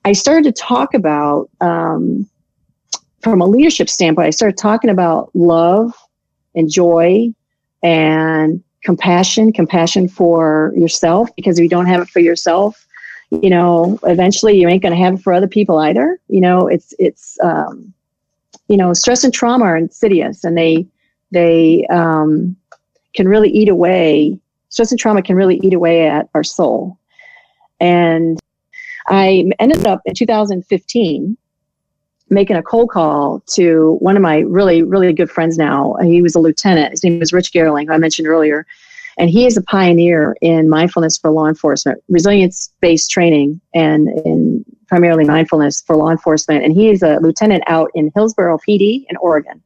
[0.05, 2.29] I started to talk about um,
[3.23, 5.93] from a leadership standpoint, I started talking about love
[6.55, 7.33] and joy
[7.81, 12.85] and compassion, compassion for yourself, because if you don't have it for yourself,
[13.31, 16.19] you know, eventually you ain't going to have it for other people either.
[16.27, 17.93] You know, it's, it's, um,
[18.67, 20.85] you know, stress and trauma are insidious and they,
[21.31, 22.55] they, um,
[23.15, 24.37] can really eat away,
[24.69, 26.97] stress and trauma can really eat away at our soul.
[27.79, 28.39] And
[29.07, 31.37] I ended up in 2015
[32.29, 35.95] making a cold call to one of my really, really good friends now.
[36.01, 36.91] He was a lieutenant.
[36.91, 38.65] His name was Rich Goerling, who I mentioned earlier.
[39.17, 44.65] And he is a pioneer in mindfulness for law enforcement, resilience based training, and in
[44.87, 46.63] primarily mindfulness for law enforcement.
[46.63, 49.61] And he is a lieutenant out in Hillsboro PD in Oregon.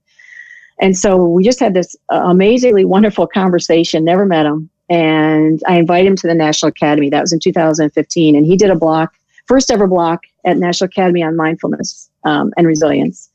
[0.80, 4.70] And so we just had this uh, amazingly wonderful conversation, never met him.
[4.90, 7.10] And I invited him to the National Academy.
[7.10, 8.36] That was in 2015.
[8.36, 9.14] And he did a block,
[9.48, 13.30] first ever block at National Academy on mindfulness um, and resilience.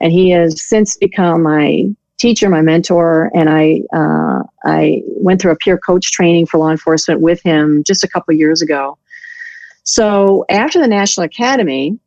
[0.00, 1.84] And he has since become my
[2.18, 6.70] teacher, my mentor, and I uh, I went through a peer coach training for law
[6.70, 8.98] enforcement with him just a couple years ago.
[9.84, 11.98] So after the National Academy,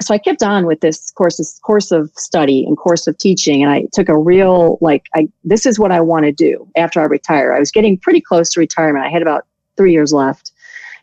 [0.00, 3.62] so I kept on with this course, this course of study and course of teaching,
[3.62, 7.00] and I took a real like, I this is what I want to do after
[7.00, 7.52] I retire.
[7.52, 9.04] I was getting pretty close to retirement.
[9.04, 10.52] I had about three years left,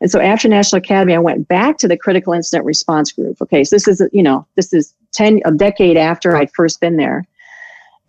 [0.02, 3.40] and so after National Academy, I went back to the critical incident response group.
[3.40, 6.98] Okay, so this is, you know, this is 10, a decade after I'd first been
[6.98, 7.26] there.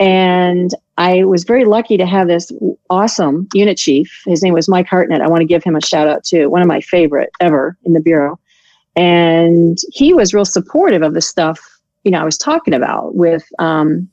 [0.01, 2.51] And I was very lucky to have this
[2.89, 4.23] awesome unit chief.
[4.27, 5.21] His name was Mike Hartnett.
[5.21, 6.49] I want to give him a shout out too.
[6.49, 8.41] One of my favorite ever in the Bureau.
[8.97, 11.61] And he was real supportive of the stuff,
[12.05, 14.09] you know, I was talking about with um,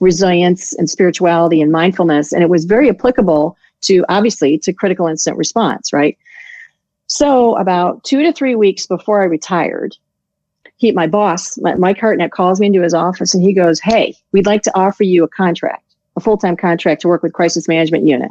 [0.00, 2.32] resilience and spirituality and mindfulness.
[2.32, 6.18] And it was very applicable to obviously to critical incident response, right?
[7.10, 9.96] So about two to three weeks before I retired,
[10.76, 14.46] he, my boss, Mike Hartnett, calls me into his office and he goes, "Hey, we'd
[14.46, 18.30] like to offer you a contract, a full-time contract to work with Crisis Management Unit."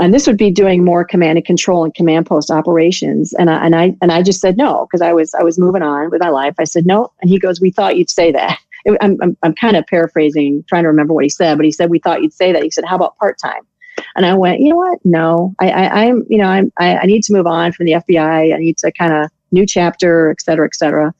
[0.00, 3.32] And this would be doing more command and control and command post operations.
[3.34, 5.82] And I, and I and I just said no because I was I was moving
[5.82, 6.56] on with my life.
[6.58, 8.58] I said no, and he goes, "We thought you'd say that."
[9.00, 11.88] I'm, I'm, I'm kind of paraphrasing, trying to remember what he said, but he said,
[11.88, 13.62] "We thought you'd say that." He said, "How about part time?"
[14.16, 14.98] And I went, you know what?
[15.04, 17.92] No, I, I, am you know, I'm, I, I need to move on from the
[17.92, 18.54] FBI.
[18.54, 21.14] I need to kind of new chapter, et cetera, et cetera.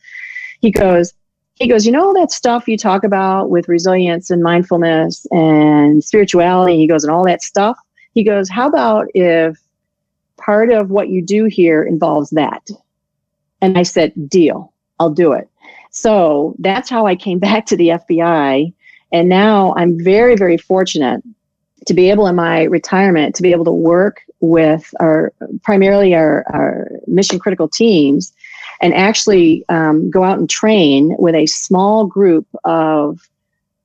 [0.61, 1.13] He goes,
[1.57, 6.03] he goes, you know, all that stuff you talk about with resilience and mindfulness and
[6.03, 6.77] spirituality.
[6.77, 7.79] He goes, and all that stuff.
[8.15, 9.59] He goes, how about if
[10.39, 12.67] part of what you do here involves that?
[13.61, 15.49] And I said, deal, I'll do it.
[15.91, 18.73] So that's how I came back to the FBI.
[19.13, 21.23] And now I'm very, very fortunate
[21.87, 26.45] to be able in my retirement to be able to work with our primarily our,
[26.53, 28.33] our mission critical teams
[28.81, 33.29] and actually um, go out and train with a small group of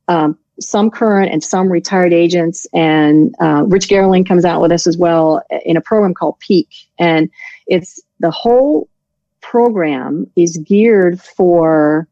[0.07, 2.67] um, some current and some retired agents.
[2.73, 6.69] And uh, rich Goerling comes out with us as well in a program called peak.
[6.99, 7.29] And
[7.67, 8.89] it's the whole
[9.41, 12.07] program is geared for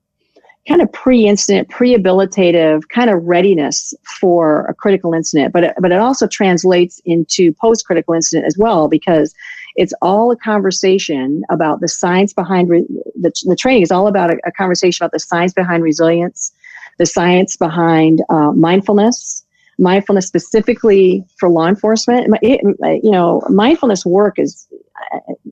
[0.70, 5.98] kind of pre-incident, pre-habilitative kind of readiness for a critical incident, but it, but it
[5.98, 9.34] also translates into post-critical incident as well because
[9.76, 12.86] it's all a conversation about the science behind re-
[13.20, 16.52] the, the training is all about a, a, conversation about the science behind resilience,
[17.00, 19.44] the science behind uh, mindfulness,
[19.80, 22.38] mindfulness specifically for law enforcement.
[22.44, 22.62] It,
[23.04, 24.68] you know, mindfulness work is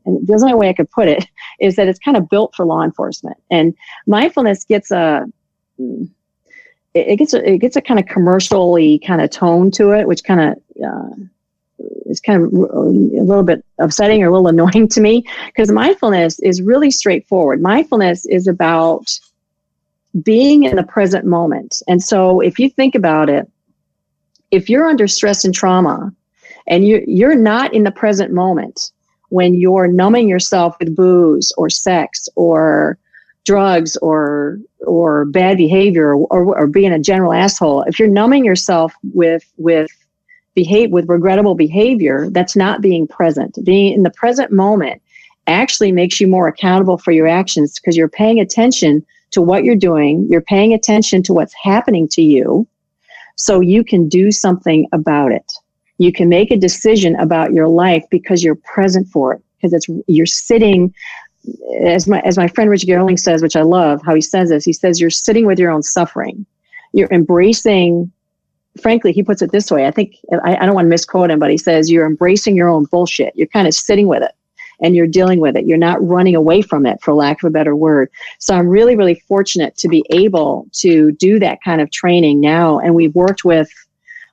[0.08, 1.28] and there's no way I could put it,
[1.60, 3.38] is that it's kind of built for law enforcement.
[3.52, 3.76] And
[4.08, 5.26] mindfulness gets a
[6.96, 10.24] it gets a, it gets a kind of commercially kind of tone to it, which
[10.24, 11.16] kind of uh,
[12.08, 16.40] is kind of a little bit upsetting or a little annoying to me because mindfulness
[16.40, 17.62] is really straightforward.
[17.62, 19.20] Mindfulness is about
[20.24, 21.82] being in the present moment.
[21.88, 23.50] And so if you think about it,
[24.50, 26.12] if you're under stress and trauma
[26.68, 28.92] and you you're not in the present moment,
[29.30, 32.98] when you're numbing yourself with booze or sex or
[33.46, 38.94] drugs or or bad behavior or, or being a general asshole if you're numbing yourself
[39.14, 39.90] with with
[40.54, 43.58] behave with regrettable behavior that's not being present.
[43.64, 45.02] Being in the present moment
[45.46, 49.76] actually makes you more accountable for your actions because you're paying attention to what you're
[49.76, 52.68] doing you're paying attention to what's happening to you
[53.36, 55.54] so you can do something about it
[55.98, 59.88] you can make a decision about your life because you're present for it because it's
[60.08, 60.94] you're sitting
[61.82, 64.66] as my as my friend Rich Goerling says, which I love how he says this.
[64.66, 66.46] He says you're sitting with your own suffering.
[66.94, 68.12] You're embracing.
[68.82, 69.88] Frankly, he puts it this way.
[69.88, 72.70] I think I, I don't want to misquote him, but he says you're embracing your
[72.70, 73.36] own bullshit.
[73.36, 74.34] You're kind of sitting with it,
[74.82, 75.66] and you're dealing with it.
[75.66, 78.12] You're not running away from it, for lack of a better word.
[78.38, 82.80] So I'm really, really fortunate to be able to do that kind of training now.
[82.80, 83.70] And we've worked with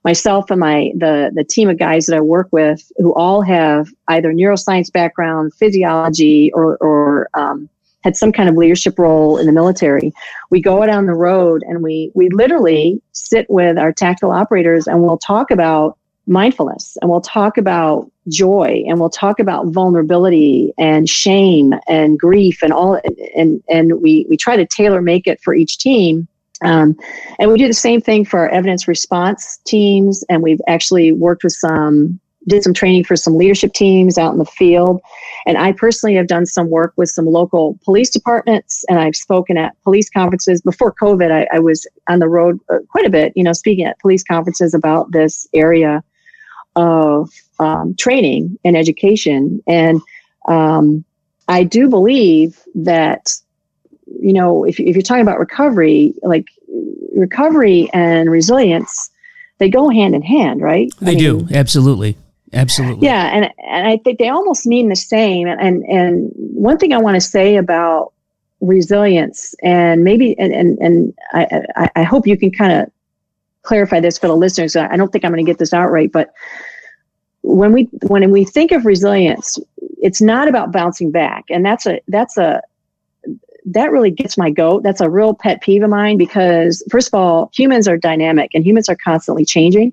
[0.05, 3.89] myself and my the the team of guys that I work with who all have
[4.09, 7.69] either neuroscience background, physiology, or or um,
[8.03, 10.13] had some kind of leadership role in the military.
[10.51, 15.03] We go down the road and we we literally sit with our tactical operators and
[15.03, 21.09] we'll talk about mindfulness and we'll talk about joy and we'll talk about vulnerability and
[21.09, 23.01] shame and grief and all
[23.37, 26.27] and and we we try to tailor make it for each team
[26.63, 26.97] um,
[27.39, 31.45] and we do the same thing for our evidence response teams and we've actually worked
[31.45, 35.01] with some did some training for some leadership teams out in the field.
[35.47, 39.57] And I personally have done some work with some local police departments, and I've spoken
[39.57, 40.61] at police conferences.
[40.61, 43.85] Before COVID, I, I was on the road uh, quite a bit, you know, speaking
[43.85, 46.03] at police conferences about this area
[46.77, 49.63] of um, training and education.
[49.67, 50.01] And
[50.49, 51.05] um,
[51.49, 53.33] I do believe that,
[54.07, 56.47] you know, if, if you're talking about recovery, like
[57.15, 59.11] recovery and resilience,
[59.59, 60.93] they go hand in hand, right?
[61.01, 62.17] They I mean, do, absolutely.
[62.53, 63.07] Absolutely.
[63.07, 65.49] Yeah, and and I think they almost mean the same.
[65.49, 68.13] And and one thing I want to say about
[68.61, 72.91] resilience, and maybe and and, and I, I hope you can kind of
[73.63, 74.77] clarify this for the listeners.
[74.77, 76.33] I don't think I'm going to get this out right, but
[77.43, 79.59] when we when we think of resilience,
[80.01, 82.63] it's not about bouncing back, and that's a that's a
[83.65, 84.83] that really gets my goat.
[84.83, 88.65] That's a real pet peeve of mine because first of all, humans are dynamic and
[88.65, 89.93] humans are constantly changing,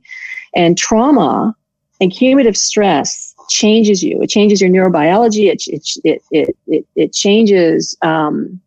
[0.53, 1.55] and trauma
[1.99, 4.21] and cumulative stress changes you.
[4.21, 5.51] It changes your neurobiology.
[5.51, 5.63] It
[6.03, 7.95] it it it, it changes.
[8.01, 8.59] Um,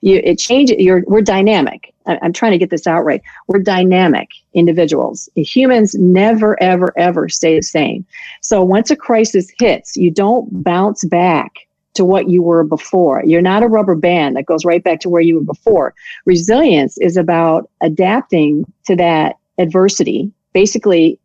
[0.00, 0.76] you, it changes.
[0.78, 1.92] You're, we're dynamic.
[2.06, 3.22] I'm trying to get this out right.
[3.48, 5.28] We're dynamic individuals.
[5.36, 8.06] Humans never, ever, ever stay the same.
[8.40, 11.52] So once a crisis hits, you don't bounce back
[11.94, 13.22] to what you were before.
[13.24, 15.94] You're not a rubber band that goes right back to where you were before.
[16.26, 21.18] Resilience is about adapting to that adversity, basically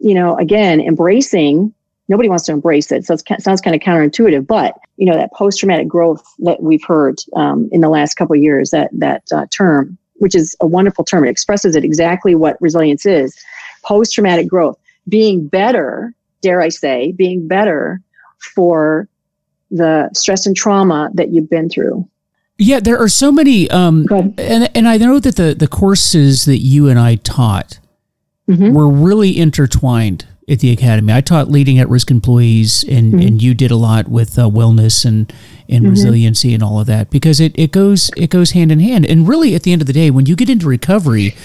[0.00, 1.72] you know, again, embracing,
[2.08, 3.04] nobody wants to embrace it.
[3.04, 6.84] So it sounds kind of counterintuitive, but, you know, that post traumatic growth that we've
[6.84, 11.04] heard um, in the last couple years, that, that uh, term, which is a wonderful
[11.04, 13.36] term, it expresses it exactly what resilience is
[13.82, 18.00] post traumatic growth, being better, dare I say, being better
[18.38, 19.08] for
[19.70, 22.08] the stress and trauma that you've been through.
[22.58, 24.06] Yeah, there are so many, um,
[24.38, 27.78] and and I know that the the courses that you and I taught
[28.48, 28.72] mm-hmm.
[28.72, 31.12] were really intertwined at the academy.
[31.12, 33.26] I taught leading at risk employees, and, mm-hmm.
[33.26, 35.32] and you did a lot with uh, wellness and
[35.68, 35.90] and mm-hmm.
[35.90, 39.04] resiliency and all of that because it, it goes it goes hand in hand.
[39.04, 41.36] And really, at the end of the day, when you get into recovery,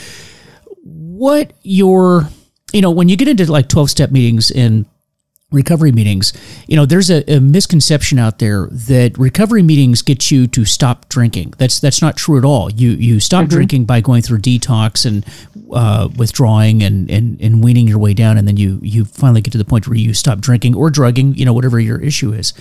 [0.84, 2.29] what your
[2.71, 4.86] you know when you get into like twelve step meetings and
[5.51, 6.33] recovery meetings,
[6.67, 11.09] you know, there's a, a, misconception out there that recovery meetings get you to stop
[11.09, 11.53] drinking.
[11.57, 12.71] That's that's not true at all.
[12.71, 13.49] You you stop mm-hmm.
[13.49, 15.25] drinking by going through detox and
[15.73, 19.51] uh, withdrawing and, and and weaning your way down, and then you you finally get
[19.51, 21.35] to the point where you stop drinking or drugging.
[21.35, 22.53] You know, whatever your issue is.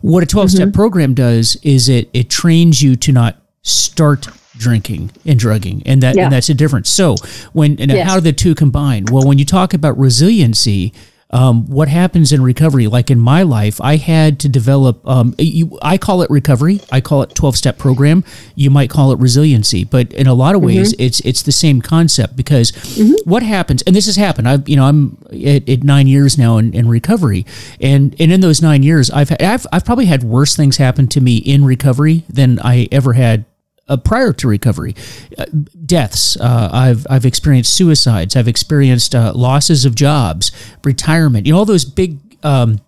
[0.00, 0.72] What a 12 step mm-hmm.
[0.72, 6.14] program does is it it trains you to not start drinking and drugging and that
[6.14, 6.24] yeah.
[6.24, 7.16] and that's a difference so
[7.54, 8.06] when and yes.
[8.06, 10.92] how do the two combine well when you talk about resiliency
[11.34, 12.86] um, what happens in recovery?
[12.86, 16.80] Like in my life i had to develop um, you, i call it recovery.
[16.92, 18.24] I call it 12 step program.
[18.54, 20.78] You might call it resiliency but in a lot of mm-hmm.
[20.78, 23.28] ways it's it's the same concept because mm-hmm.
[23.28, 24.48] what happens and this has happened.
[24.48, 27.44] I've you know i'm at, at nine years now in, in, recovery.
[27.80, 31.20] And and in those nine years I've, I've i've probably had worse things happen to
[31.20, 33.44] me in recovery than i ever had
[33.88, 34.94] uh, prior to recovery,
[35.38, 35.46] uh,
[35.84, 36.36] deaths.
[36.36, 38.36] Uh, I've I've experienced suicides.
[38.36, 41.46] I've experienced uh, losses of jobs, retirement.
[41.46, 42.18] You know all those big.
[42.42, 42.80] Um,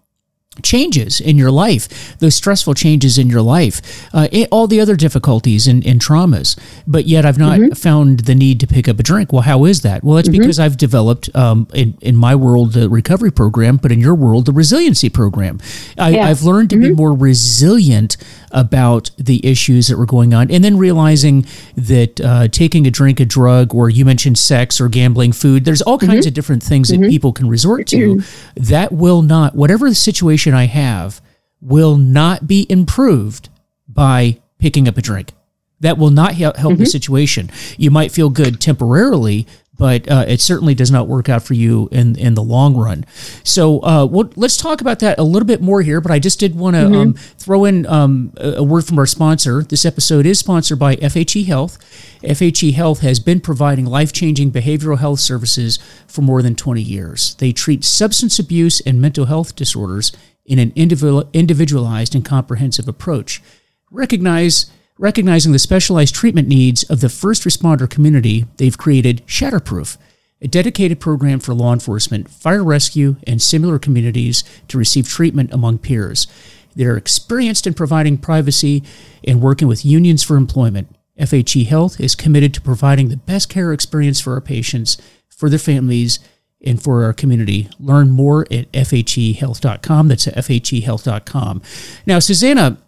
[0.63, 5.67] changes in your life, those stressful changes in your life, uh, all the other difficulties
[5.67, 6.59] and, and, traumas.
[6.87, 7.73] But yet I've not mm-hmm.
[7.75, 9.33] found the need to pick up a drink.
[9.33, 10.03] Well, how is that?
[10.03, 10.41] Well, it's mm-hmm.
[10.41, 14.47] because I've developed um, in, in my world the recovery program, but in your world
[14.47, 15.61] the resiliency program.
[15.99, 16.89] I, have learned to mm-hmm.
[16.89, 18.17] be more resilient
[18.51, 21.45] about the issues that were going on, and then realizing
[21.77, 25.65] that uh, taking a drink, a drug, or you mentioned sex or gambling, food.
[25.65, 26.29] There's all kinds mm-hmm.
[26.29, 27.11] of different things that mm-hmm.
[27.11, 28.17] people can resort to.
[28.17, 28.63] Mm-hmm.
[28.77, 31.21] That will not, whatever the situation I have,
[31.61, 33.49] will not be improved
[33.89, 35.33] by picking up a drink.
[35.81, 36.81] That will not help, help mm-hmm.
[36.81, 37.51] the situation.
[37.77, 41.89] You might feel good temporarily, but uh, it certainly does not work out for you
[41.93, 43.05] in in the long run.
[43.45, 46.01] So uh, we'll, let's talk about that a little bit more here.
[46.01, 46.95] But I just did want to mm-hmm.
[46.95, 49.63] um, throw in um, a word from our sponsor.
[49.63, 51.79] This episode is sponsored by FHE Health.
[52.23, 57.35] FHE Health has been providing life changing behavioral health services for more than 20 years.
[57.37, 60.13] They treat substance abuse and mental health disorders
[60.45, 63.43] in an individualized and comprehensive approach.
[63.91, 69.97] Recognize recognizing the specialized treatment needs of the first responder community, they've created Shatterproof,
[70.41, 75.79] a dedicated program for law enforcement, fire rescue, and similar communities to receive treatment among
[75.79, 76.27] peers.
[76.75, 78.83] They're experienced in providing privacy
[79.25, 80.95] and working with unions for employment.
[81.19, 85.59] FHE Health is committed to providing the best care experience for our patients, for their
[85.59, 86.19] families,
[86.63, 87.69] and for our community.
[87.79, 90.09] Learn more at fhehealth.com.
[90.09, 91.63] That's at fhehealth.com.
[92.07, 92.79] Now, Suzanna,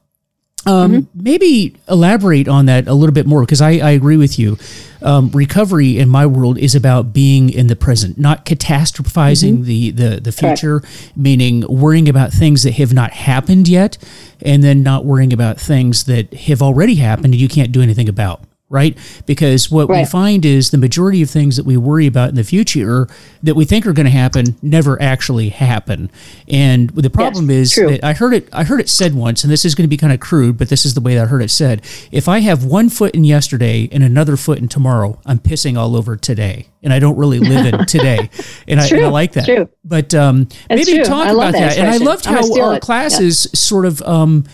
[0.68, 1.22] um, mm-hmm.
[1.22, 4.58] Maybe elaborate on that a little bit more because I, I, agree with you.
[5.00, 9.62] Um, recovery in my world is about being in the present, not catastrophizing mm-hmm.
[9.62, 11.12] the, the, the future, Correct.
[11.16, 13.96] meaning worrying about things that have not happened yet,
[14.42, 18.08] and then not worrying about things that have already happened and you can't do anything
[18.08, 18.98] about right?
[19.24, 20.00] Because what right.
[20.00, 23.08] we find is the majority of things that we worry about in the future
[23.42, 26.10] that we think are going to happen never actually happen.
[26.48, 29.50] And the problem yes, is that I heard it I heard it said once and
[29.50, 31.26] this is going to be kind of crude, but this is the way that I
[31.26, 31.82] heard it said.
[32.12, 35.96] If I have one foot in yesterday and another foot in tomorrow, I'm pissing all
[35.96, 36.66] over today.
[36.82, 38.30] And I don't really live in today.
[38.68, 39.46] And, I, and I, like that.
[39.46, 39.68] True.
[39.84, 41.04] But um, maybe true.
[41.04, 41.76] talk about that.
[41.76, 41.78] that.
[41.78, 43.56] And I loved how our classes yeah.
[43.58, 44.44] sort of um,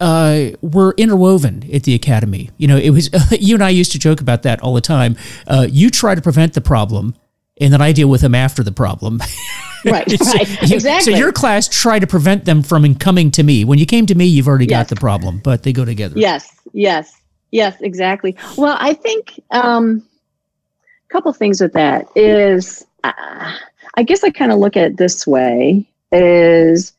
[0.00, 2.50] uh, were interwoven at the academy.
[2.56, 5.16] You know, it was you and I used to joke about that all the time.
[5.46, 7.14] Uh, you try to prevent the problem,
[7.60, 9.20] and then I deal with them after the problem.
[9.84, 11.12] right, so, right, exactly.
[11.12, 13.64] So your class tried to prevent them from coming to me.
[13.64, 14.84] When you came to me, you've already yes.
[14.84, 16.14] got the problem, but they go together.
[16.18, 17.14] Yes, yes,
[17.50, 18.36] yes, exactly.
[18.56, 20.02] Well, I think um,
[21.08, 23.12] a couple things with that is, uh,
[23.94, 26.92] I guess I kind of look at it this way: is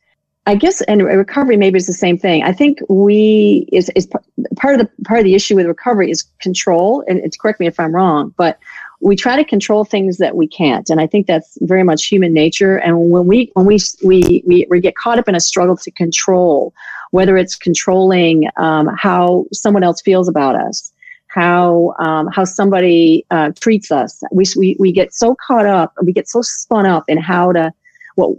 [0.44, 2.42] I guess, and recovery maybe is the same thing.
[2.42, 4.08] I think we is is
[4.56, 7.04] part of the part of the issue with recovery is control.
[7.06, 8.58] And it's correct me if I'm wrong, but
[9.00, 12.32] we try to control things that we can't, and I think that's very much human
[12.32, 12.76] nature.
[12.76, 15.90] And when we when we we we, we get caught up in a struggle to
[15.92, 16.74] control,
[17.12, 20.92] whether it's controlling um, how someone else feels about us,
[21.28, 26.12] how um, how somebody uh, treats us, we, we we get so caught up, we
[26.12, 27.72] get so spun up in how to
[28.16, 28.36] what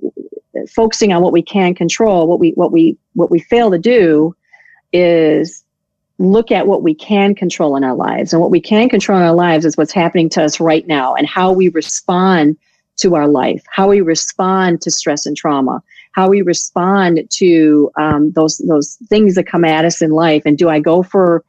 [0.69, 4.35] focusing on what we can control, what we what we what we fail to do
[4.91, 5.63] is
[6.19, 8.33] look at what we can control in our lives.
[8.33, 11.15] And what we can control in our lives is what's happening to us right now
[11.15, 12.57] and how we respond
[12.97, 15.81] to our life, how we respond to stress and trauma,
[16.11, 20.43] how we respond to um, those those things that come at us in life.
[20.45, 21.43] And do I go for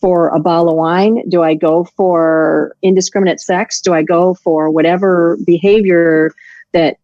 [0.00, 1.26] for a bottle of wine?
[1.28, 3.80] Do I go for indiscriminate sex?
[3.80, 6.34] Do I go for whatever behavior
[6.72, 6.98] that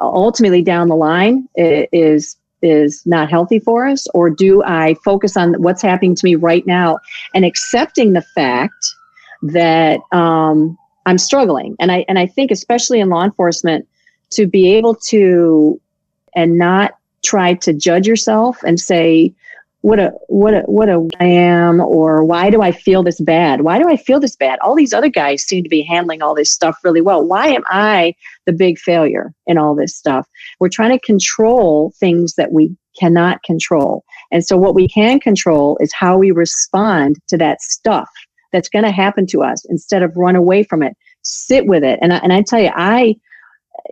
[0.00, 4.06] ultimately down the line is is not healthy for us?
[4.14, 6.98] Or do i focus on what's happening to me right now
[7.34, 8.94] and accepting the fact
[9.42, 11.76] that um, i'm struggling?
[11.80, 13.86] And i and i think especially in law enforcement
[14.30, 15.80] to be able to
[16.34, 16.92] and not
[17.22, 19.34] try to judge yourself and say
[19.84, 23.60] what a what a what a I am or why do I feel this bad?
[23.60, 24.58] Why do I feel this bad?
[24.60, 27.22] All these other guys seem to be handling all this stuff really well.
[27.22, 28.14] Why am I
[28.46, 30.26] the big failure in all this stuff?
[30.58, 34.04] We're trying to control things that we cannot control.
[34.32, 38.08] And so what we can control is how we respond to that stuff
[38.54, 40.96] that's going to happen to us instead of run away from it.
[41.20, 41.98] Sit with it.
[42.00, 43.16] And I, and I tell you I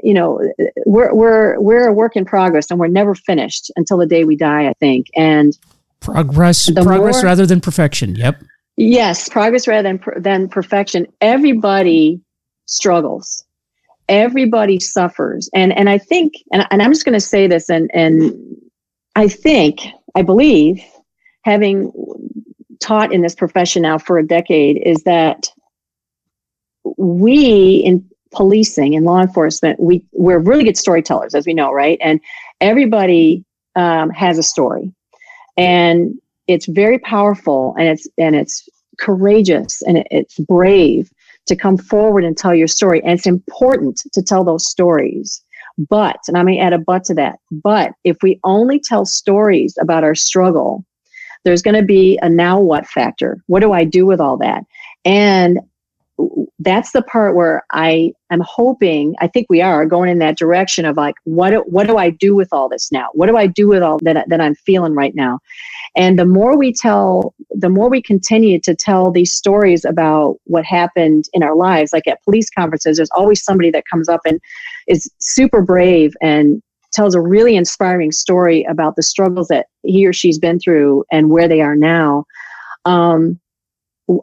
[0.03, 0.41] you know
[0.87, 4.37] we're we're we're a work in progress and we're never finished until the day we
[4.37, 5.59] die i think and
[6.03, 8.17] Progress, progress more, rather than perfection.
[8.17, 8.43] Yep.
[8.77, 11.07] Yes, progress rather than than perfection.
[11.21, 12.21] Everybody
[12.67, 13.45] struggles.
[14.09, 17.91] Everybody suffers, and and I think, and, and I'm just going to say this, and
[17.95, 18.33] and
[19.15, 19.81] I think,
[20.17, 20.83] I believe,
[21.45, 21.93] having
[22.81, 25.49] taught in this profession now for a decade, is that
[26.99, 31.99] we in policing and law enforcement, we we're really good storytellers, as we know, right?
[32.03, 32.21] And
[32.61, 33.45] everybody
[33.77, 34.93] um, has a story
[35.57, 36.15] and
[36.49, 41.11] it's very powerful and it's and it's courageous and it's brave
[41.47, 43.01] to come forward and tell your story.
[43.03, 45.43] And it's important to tell those stories.
[45.89, 49.75] But and i may add a but to that but if we only tell stories
[49.81, 50.85] about our struggle
[51.45, 53.43] there's going to be a now what factor.
[53.47, 54.65] What do i do with all that?
[55.05, 55.61] And
[56.59, 60.85] that's the part where I am hoping, I think we are going in that direction
[60.85, 63.09] of like, what, what do I do with all this now?
[63.13, 65.41] What do I do with all that, that I'm feeling right now?
[65.97, 70.65] And the more we tell, the more we continue to tell these stories about what
[70.65, 74.41] happened in our lives, like at police conferences, there's always somebody that comes up and
[74.87, 76.63] is super brave and
[76.93, 81.31] tells a really inspiring story about the struggles that he or she's been through and
[81.31, 82.25] where they are now.
[82.85, 83.41] Um,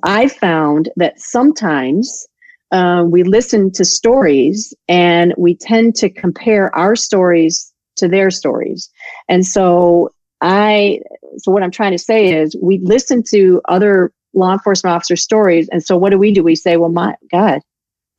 [0.04, 2.28] I found that sometimes
[2.72, 8.90] uh, we listen to stories and we tend to compare our stories to their stories.
[9.28, 10.10] And so
[10.42, 11.00] I,
[11.38, 15.68] so what I'm trying to say is we listen to other law enforcement officer stories.
[15.70, 16.44] And so what do we do?
[16.44, 17.62] We say, well, my God,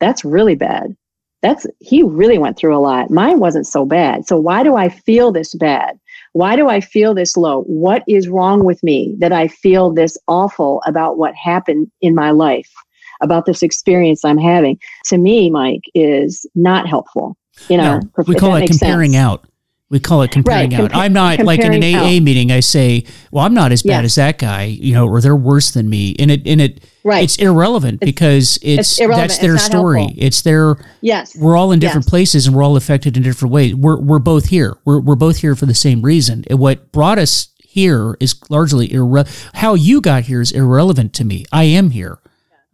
[0.01, 0.97] that's really bad.
[1.43, 3.11] That's, he really went through a lot.
[3.11, 4.27] Mine wasn't so bad.
[4.27, 5.99] So why do I feel this bad?
[6.33, 7.63] Why do I feel this low?
[7.63, 12.31] What is wrong with me that I feel this awful about what happened in my
[12.31, 12.71] life,
[13.21, 14.79] about this experience I'm having?
[15.07, 17.37] To me, Mike, is not helpful.
[17.69, 19.23] You know, no, we call it comparing sense.
[19.23, 19.45] out.
[19.91, 20.95] We call it comparing right, out.
[20.95, 22.23] I'm not like in an AA out.
[22.23, 22.53] meeting.
[22.53, 25.73] I say, "Well, I'm not as bad as that guy," you know, or they're worse
[25.73, 27.25] than me, and it and it right.
[27.25, 29.29] it's irrelevant it's, because it's, it's irrelevant.
[29.29, 30.01] that's their story.
[30.01, 30.23] Helpful.
[30.23, 31.37] It's their yes.
[31.37, 32.11] We're all in different yes.
[32.11, 33.75] places and we're all affected in different ways.
[33.75, 34.77] We're we're both here.
[34.85, 36.45] We're we're both here for the same reason.
[36.49, 41.25] And what brought us here is largely irre- how you got here is irrelevant to
[41.25, 41.45] me.
[41.53, 42.19] I am here.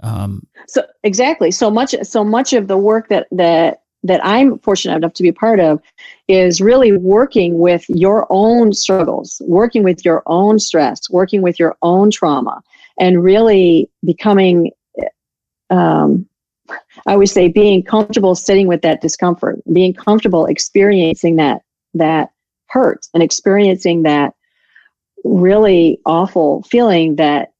[0.01, 1.51] Um, so exactly.
[1.51, 5.29] So much so much of the work that that that I'm fortunate enough to be
[5.29, 5.81] a part of
[6.29, 11.77] is really working with your own struggles, working with your own stress, working with your
[11.83, 12.63] own trauma,
[12.99, 14.71] and really becoming,
[15.71, 16.29] um,
[17.07, 21.63] I always say, being comfortable sitting with that discomfort, being comfortable experiencing that
[21.95, 22.31] that
[22.69, 24.35] hurt and experiencing that
[25.25, 27.53] really awful feeling that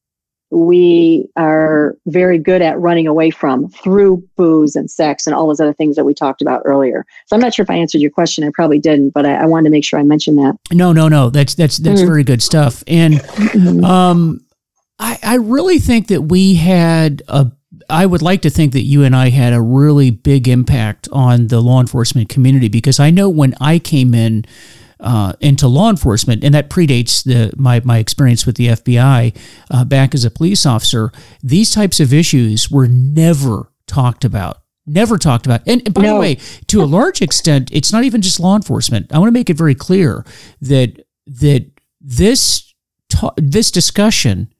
[0.49, 5.59] we are very good at running away from through booze and sex and all those
[5.59, 7.05] other things that we talked about earlier.
[7.25, 8.45] So I'm not sure if I answered your question.
[8.45, 10.57] I probably didn't, but I, I wanted to make sure I mentioned that.
[10.71, 11.29] No, no, no.
[11.29, 12.07] That's that's that's mm-hmm.
[12.07, 12.81] very good stuff.
[12.87, 13.83] And mm-hmm.
[13.83, 14.39] um,
[14.99, 17.51] I I really think that we had a.
[17.89, 21.47] I would like to think that you and I had a really big impact on
[21.47, 24.45] the law enforcement community because I know when I came in
[24.99, 29.37] uh, into law enforcement, and that predates the my my experience with the FBI
[29.69, 31.11] uh, back as a police officer.
[31.43, 34.61] These types of issues were never talked about.
[34.85, 35.61] Never talked about.
[35.67, 36.13] And, and by no.
[36.13, 36.35] the way,
[36.67, 39.13] to a large extent, it's not even just law enforcement.
[39.13, 40.25] I want to make it very clear
[40.61, 41.69] that that
[42.01, 42.73] this
[43.09, 44.51] ta- this discussion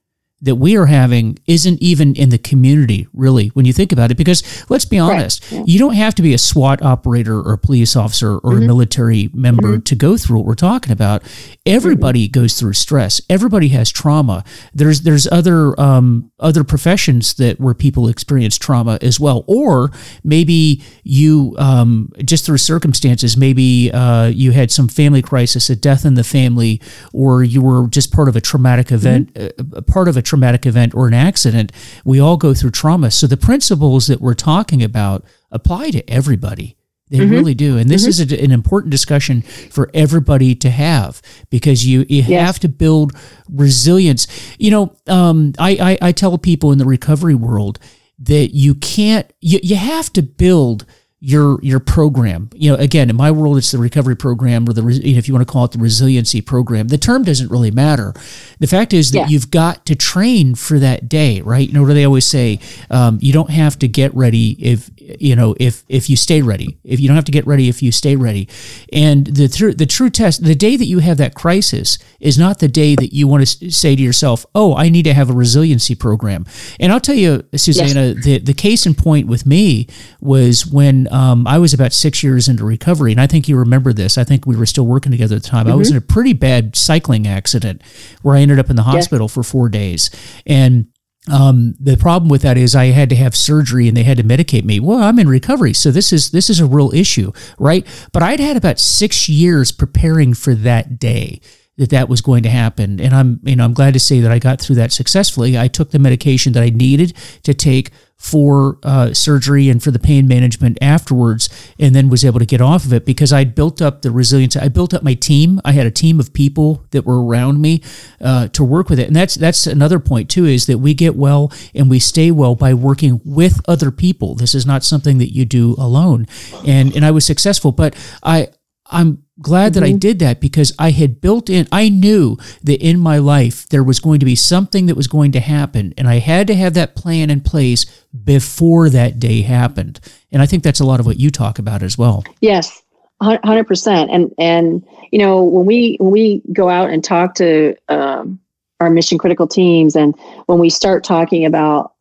[0.42, 4.18] that we are having isn't even in the community, really, when you think about it.
[4.18, 5.60] Because let's be honest, right.
[5.60, 5.64] yeah.
[5.66, 8.64] you don't have to be a SWAT operator or a police officer or mm-hmm.
[8.64, 9.82] a military member mm-hmm.
[9.82, 11.24] to go through what we're talking about.
[11.66, 12.40] Everybody mm-hmm.
[12.40, 13.20] goes through stress.
[13.30, 14.44] Everybody has trauma.
[14.74, 19.92] There's there's other um, other professions that where people experience trauma as well, or
[20.24, 26.06] maybe you um, just through circumstances, maybe uh, you had some family crisis, a death
[26.06, 26.80] in the family,
[27.12, 29.78] or you were just part of a traumatic event, mm-hmm.
[29.78, 31.72] uh, part of a traumatic event or an accident,
[32.06, 33.10] we all go through trauma.
[33.12, 36.76] So the principles that we're talking about apply to everybody.
[37.10, 37.32] They mm-hmm.
[37.32, 37.78] really do.
[37.78, 38.34] And this mm-hmm.
[38.34, 42.46] is a, an important discussion for everybody to have because you, you yes.
[42.46, 43.14] have to build
[43.50, 44.28] resilience.
[44.60, 47.80] You know, um, I, I, I tell people in the recovery world
[48.20, 50.86] that you can't, you, you have to build
[51.20, 52.50] your your program.
[52.54, 55.28] You know, again, in my world, it's the recovery program, or the you know, if
[55.28, 56.90] you want to call it the resiliency program.
[56.90, 58.14] The term doesn't really matter.
[58.60, 59.28] The fact is that yeah.
[59.28, 61.68] you've got to train for that day, right?
[61.68, 62.60] You know, what they always say,
[62.92, 66.78] um, you don't have to get ready if you know if if you stay ready.
[66.84, 68.48] If you don't have to get ready if you stay ready.
[68.94, 72.60] And the tr- the true test, the day that you have that crisis, is not
[72.60, 75.34] the day that you want to say to yourself, "Oh, I need to have a
[75.34, 76.46] resiliency program."
[76.80, 78.24] And I'll tell you, Suzanna, yes.
[78.24, 79.88] the the case in point with me
[80.22, 83.94] was when um, I was about six years into recovery, and I think you remember
[83.94, 84.18] this.
[84.18, 85.66] I think we were still working together at the time.
[85.66, 85.74] Mm-hmm.
[85.74, 85.98] I was mm-hmm.
[85.98, 87.82] in a pretty bad cycling accident
[88.22, 90.10] where I ended up in the hospital for four days,
[90.46, 90.88] and
[91.32, 94.24] um, the problem with that is I had to have surgery and they had to
[94.24, 94.80] medicate me.
[94.80, 97.86] Well, I'm in recovery, so this is this is a real issue, right?
[98.14, 101.42] But I'd had about six years preparing for that day
[101.78, 104.32] that that was going to happen, and I'm you know I'm glad to say that
[104.32, 105.58] I got through that successfully.
[105.58, 107.14] I took the medication that I needed
[107.44, 111.50] to take for uh, surgery and for the pain management afterwards,
[111.80, 114.56] and then was able to get off of it because I built up the resilience.
[114.56, 115.62] I built up my team.
[115.64, 117.84] I had a team of people that were around me
[118.20, 121.16] uh, to work with it, and that's that's another point too is that we get
[121.16, 124.34] well and we stay well by working with other people.
[124.34, 126.26] This is not something that you do alone,
[126.66, 128.48] and and I was successful, but I
[128.90, 129.96] I'm glad that mm-hmm.
[129.96, 133.84] I did that because I had built in, I knew that in my life there
[133.84, 135.94] was going to be something that was going to happen.
[135.98, 137.86] And I had to have that plan in place
[138.24, 140.00] before that day happened.
[140.32, 142.24] And I think that's a lot of what you talk about as well.
[142.42, 142.84] Yes.
[143.22, 148.40] 100% and and you know when we when we go out and talk to um,
[148.80, 150.14] our mission critical teams and
[150.46, 151.94] when we start talking about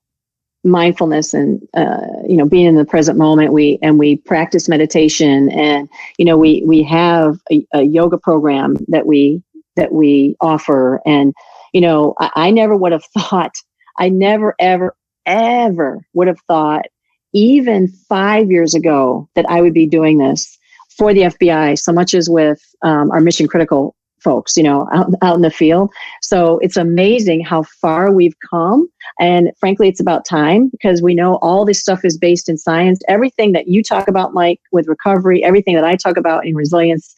[0.64, 5.50] mindfulness and uh, you know being in the present moment we and we practice meditation
[5.50, 5.88] and
[6.18, 9.42] you know we we have a, a yoga program that we
[9.76, 11.00] that we offer.
[11.06, 11.34] And
[11.72, 13.54] you know I, I never would have thought
[13.98, 14.96] i never ever
[15.26, 16.86] ever would have thought
[17.32, 20.56] even five years ago that i would be doing this
[20.96, 23.94] for the FBI so much as with um, our mission critical
[24.26, 25.88] folks, you know, out, out in the field.
[26.20, 28.88] So it's amazing how far we've come.
[29.20, 32.98] And frankly, it's about time because we know all this stuff is based in science.
[33.06, 37.14] Everything that you talk about, Mike, with recovery, everything that I talk about in resilience,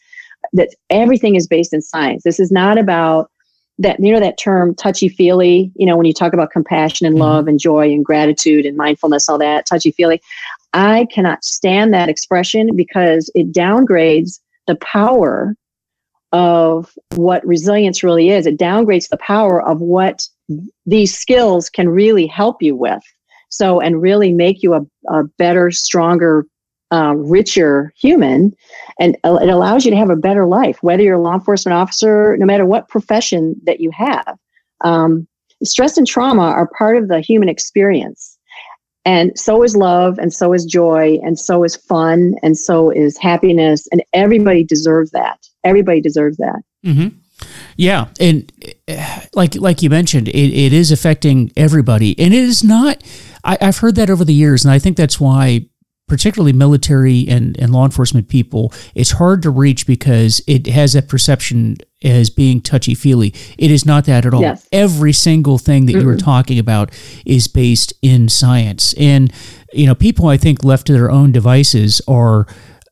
[0.53, 2.25] that everything is based in science.
[2.25, 3.31] This is not about
[3.79, 7.15] that you know that term touchy feely you know when you talk about compassion and
[7.15, 7.23] mm-hmm.
[7.23, 10.21] love and joy and gratitude and mindfulness all that touchy feely
[10.73, 15.55] i cannot stand that expression because it downgrades the power
[16.33, 18.47] of what resilience really is.
[18.47, 20.27] It downgrades the power of what
[20.87, 23.03] these skills can really help you with.
[23.51, 26.47] So and really make you a, a better stronger
[26.93, 28.55] uh, richer human.
[28.99, 32.37] And it allows you to have a better life whether you're a law enforcement officer
[32.39, 34.39] no matter what profession that you have.
[34.83, 35.27] Um,
[35.65, 38.38] stress and trauma are part of the human experience
[39.09, 43.17] and so is love and so is joy and so is fun and so is
[43.17, 47.09] happiness and everybody deserves that everybody deserves that mm-hmm.
[47.77, 48.53] yeah and
[48.87, 53.03] uh, like like you mentioned it, it is affecting everybody and it is not
[53.45, 55.67] I, i've heard that over the years and i think that's why
[56.09, 61.09] particularly military and, and law enforcement people, it's hard to reach because it has that
[61.09, 63.35] perception as being touchy feely.
[63.59, 64.41] It is not that at all.
[64.41, 64.67] Yes.
[64.73, 66.93] Every single thing that mm you were talking about
[67.27, 68.95] is based in science.
[68.95, 69.33] And,
[69.73, 72.47] you know, people I think left to their own devices are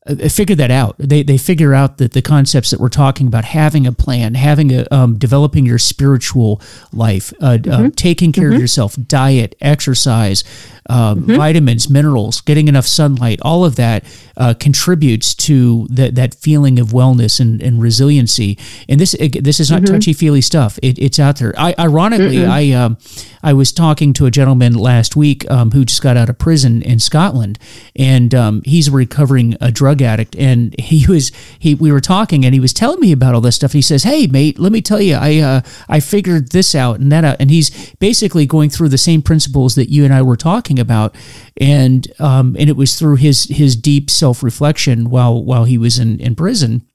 [0.07, 0.95] uh, figure that out.
[0.97, 4.71] They, they figure out that the concepts that we're talking about, having a plan, having
[4.73, 6.61] a um, developing your spiritual
[6.93, 7.85] life, uh, uh mm-hmm.
[7.85, 8.55] uh, taking care mm-hmm.
[8.55, 10.43] of yourself, diet, exercise,
[10.89, 11.35] um, mm-hmm.
[11.35, 14.03] vitamins, minerals, getting enough sunlight, all of that
[14.37, 18.57] uh, contributes to that that feeling of wellness and, and resiliency.
[18.87, 19.93] And this this is not mm-hmm.
[19.93, 20.79] touchy feely stuff.
[20.81, 21.53] It, it's out there.
[21.57, 22.97] I, ironically, mm I um,
[23.43, 26.81] I was talking to a gentleman last week um, who just got out of prison
[26.81, 27.59] in Scotland,
[27.95, 30.35] and um, he's recovering a drug addict.
[30.35, 33.55] And he was he we were talking, and he was telling me about all this
[33.55, 33.73] stuff.
[33.73, 37.11] He says, "Hey, mate, let me tell you, I uh, I figured this out and
[37.11, 40.37] that out." And he's basically going through the same principles that you and I were
[40.37, 41.15] talking about,
[41.57, 45.99] and um, and it was through his his deep self reflection while while he was
[45.99, 46.85] in in prison.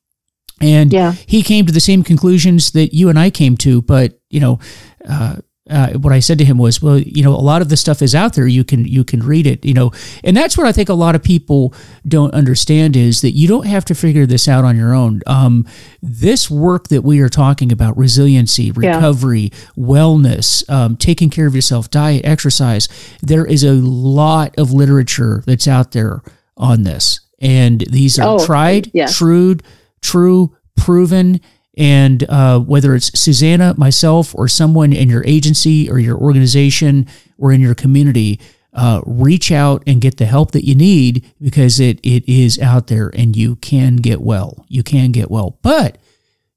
[0.61, 1.13] And yeah.
[1.27, 4.61] he came to the same conclusions that you and I came to, but you know,
[5.09, 5.37] uh,
[5.73, 8.03] uh, what I said to him was, well, you know, a lot of the stuff
[8.03, 8.47] is out there.
[8.47, 9.91] You can you can read it, you know,
[10.23, 11.75] and that's what I think a lot of people
[12.07, 15.23] don't understand is that you don't have to figure this out on your own.
[15.27, 15.67] Um,
[16.03, 19.59] this work that we are talking about, resiliency, recovery, yeah.
[19.77, 22.89] wellness, um, taking care of yourself, diet, exercise,
[23.23, 26.23] there is a lot of literature that's out there
[26.57, 29.07] on this, and these are oh, tried, yeah.
[29.07, 29.57] true,
[30.03, 31.41] true, proven
[31.77, 37.07] and uh, whether it's Suzanna, myself, or someone in your agency or your organization
[37.39, 38.41] or in your community,
[38.75, 42.87] uh, reach out and get the help that you need because it, it is out
[42.87, 44.65] there and you can get well.
[44.69, 45.59] You can get well.
[45.63, 45.99] But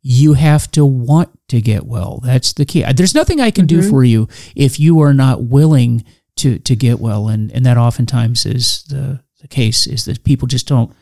[0.02, 2.20] you have to want to get well.
[2.24, 2.86] That's the key.
[2.94, 3.82] There's nothing I can mm-hmm.
[3.82, 6.06] do for you if you are not willing
[6.38, 7.28] to to get well.
[7.28, 10.94] And and that oftentimes is the, the case is that people just don't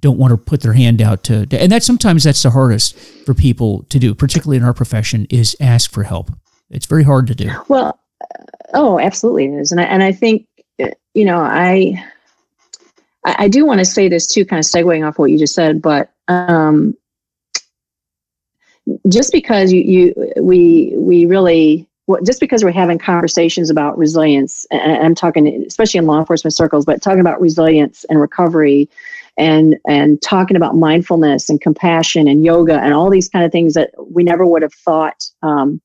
[0.00, 3.34] don't want to put their hand out to, and that sometimes that's the hardest for
[3.34, 6.30] people to do, particularly in our profession, is ask for help.
[6.70, 7.50] It's very hard to do.
[7.68, 7.98] Well,
[8.74, 10.46] oh, absolutely it is, and I, and I think
[11.14, 12.04] you know I
[13.24, 15.82] I do want to say this too, kind of segueing off what you just said,
[15.82, 16.96] but um,
[19.08, 21.86] just because you you we we really
[22.24, 26.84] just because we're having conversations about resilience, and I'm talking especially in law enforcement circles,
[26.84, 28.88] but talking about resilience and recovery
[29.40, 33.74] and and talking about mindfulness and compassion and yoga and all these kind of things
[33.74, 35.80] that we never would have thought um,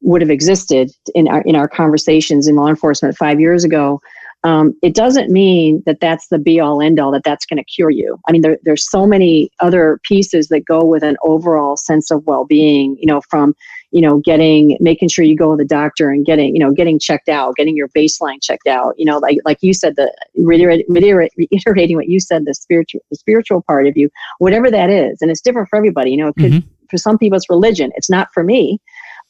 [0.00, 4.00] would have existed in our in our conversations in law enforcement five years ago.
[4.44, 7.64] Um, it doesn't mean that that's the be all end all that that's going to
[7.64, 8.18] cure you.
[8.28, 12.24] I mean, there, there's so many other pieces that go with an overall sense of
[12.24, 12.96] well being.
[12.98, 13.54] You know, from
[13.90, 16.98] you know getting making sure you go to the doctor and getting you know getting
[16.98, 21.96] checked out getting your baseline checked out you know like like you said the reiterating
[21.96, 25.40] what you said the spiritual the spiritual part of you whatever that is and it's
[25.40, 26.66] different for everybody you know mm-hmm.
[26.90, 28.78] for some people it's religion it's not for me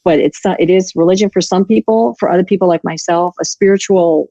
[0.03, 4.29] but it's it is religion for some people for other people like myself a spiritual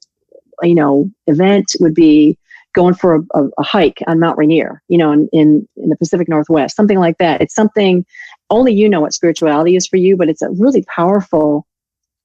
[0.62, 2.36] you know event would be
[2.74, 5.96] going for a, a, a hike on Mount Rainier, you know, in, in, in the
[5.96, 7.40] Pacific Northwest, something like that.
[7.40, 8.04] It's something
[8.50, 11.66] only you know what spirituality is for you, but it's a really powerful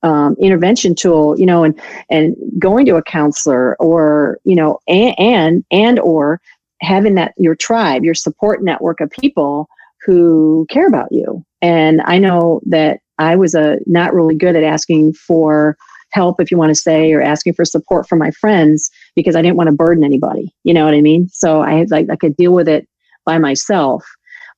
[0.03, 1.79] um, intervention tool, you know, and
[2.09, 6.41] and going to a counselor or you know, and and and or
[6.81, 9.67] having that your tribe, your support network of people
[10.05, 11.43] who care about you.
[11.61, 15.77] And I know that I was a not really good at asking for
[16.11, 19.41] help, if you want to say, or asking for support from my friends because I
[19.41, 20.53] didn't want to burden anybody.
[20.63, 21.29] You know what I mean?
[21.29, 22.87] So I like I could deal with it
[23.25, 24.05] by myself.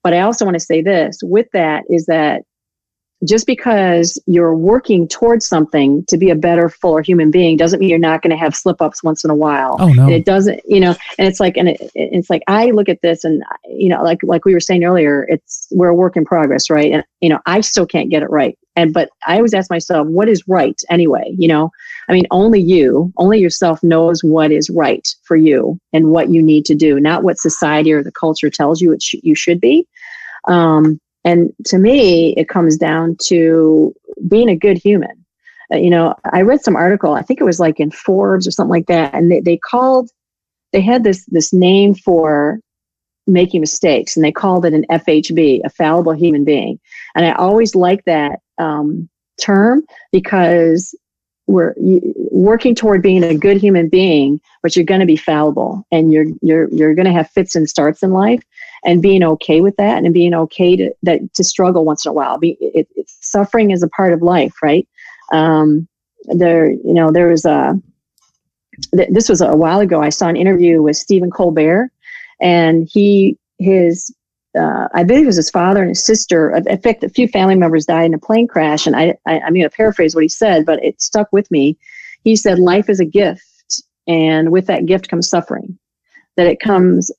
[0.03, 2.43] But I also want to say this with that is that
[3.25, 7.89] just because you're working towards something to be a better, fuller human being doesn't mean
[7.89, 9.77] you're not going to have slip ups once in a while.
[9.79, 10.61] Oh no, and it doesn't.
[10.65, 13.89] You know, and it's like, and it, it's like I look at this, and you
[13.89, 16.91] know, like like we were saying earlier, it's we're a work in progress, right?
[16.91, 18.57] And you know, I still can't get it right.
[18.75, 21.33] And but I always ask myself, what is right anyway?
[21.37, 21.71] You know,
[22.09, 26.43] I mean, only you, only yourself knows what is right for you and what you
[26.43, 29.61] need to do, not what society or the culture tells you it sh- you should
[29.61, 29.87] be.
[30.47, 33.93] Um, and to me, it comes down to
[34.27, 35.25] being a good human.
[35.73, 38.51] Uh, you know, I read some article, I think it was like in Forbes or
[38.51, 40.11] something like that, and they, they called,
[40.71, 42.59] they had this this name for
[43.27, 46.79] making mistakes, and they called it an FHB, a fallible human being.
[47.15, 49.09] And I always like that um,
[49.41, 50.93] term because
[51.47, 51.73] we're
[52.31, 56.25] working toward being a good human being, but you're going to be fallible, and you're
[56.41, 58.43] you're you're going to have fits and starts in life
[58.83, 62.13] and being okay with that and being okay to that to struggle once in a
[62.13, 62.37] while.
[62.37, 64.87] Be, it, it, suffering is a part of life, right?
[65.31, 65.87] Um,
[66.25, 67.79] there, you know, there was a.
[68.95, 70.01] Th- this was a while ago.
[70.01, 71.91] I saw an interview with Stephen Colbert,
[72.41, 74.13] and he his
[74.57, 76.55] uh, I believe it was his father and his sister.
[76.55, 79.53] In fact, a few family members died in a plane crash, and I, I I'm
[79.53, 81.77] going to paraphrase what he said, but it stuck with me.
[82.23, 83.43] He said, "Life is a gift,
[84.07, 85.77] and with that gift comes suffering.
[86.37, 87.11] That it comes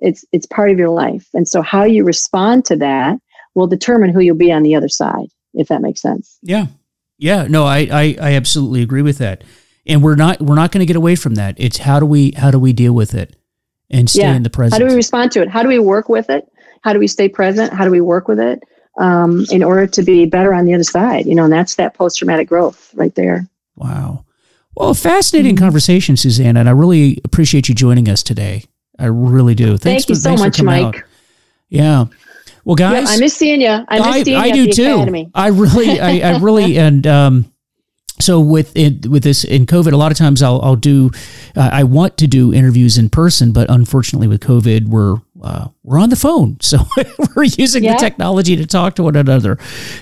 [0.00, 1.28] it's it's part of your life.
[1.34, 3.18] And so how you respond to that
[3.54, 6.38] will determine who you'll be on the other side if that makes sense.
[6.42, 6.66] Yeah.
[7.18, 7.46] Yeah.
[7.48, 9.44] No i i, I absolutely agree with that.
[9.86, 11.54] And we're not we're not going to get away from that.
[11.58, 13.36] It's how do we how do we deal with it
[13.90, 14.34] and stay yeah.
[14.34, 14.80] in the present?
[14.80, 15.48] How do we respond to it?
[15.48, 16.48] How do we work with it
[16.82, 18.62] how do we stay present how do we work with it
[18.98, 21.94] um, in order to be better on the other side you know and that's that
[21.94, 24.24] post-traumatic growth right there wow
[24.76, 25.64] well fascinating mm-hmm.
[25.64, 28.64] conversation suzanne and i really appreciate you joining us today
[29.00, 29.78] I really do.
[29.78, 30.84] Thanks Thank you for, so much, Mike.
[30.84, 31.02] Out.
[31.70, 32.04] Yeah.
[32.64, 33.84] Well, guys, yeah, I miss seeing you.
[33.88, 34.94] I miss I, seeing I, you I do too.
[34.94, 35.30] Academy.
[35.34, 37.52] I really, I, I really, and um,
[38.20, 41.10] so with it, with this in COVID, a lot of times I'll, I'll do,
[41.56, 45.98] uh, I want to do interviews in person, but unfortunately with COVID, we're uh, we're
[45.98, 46.78] on the phone, so
[47.36, 47.94] we're using yeah.
[47.94, 49.58] the technology to talk to one another.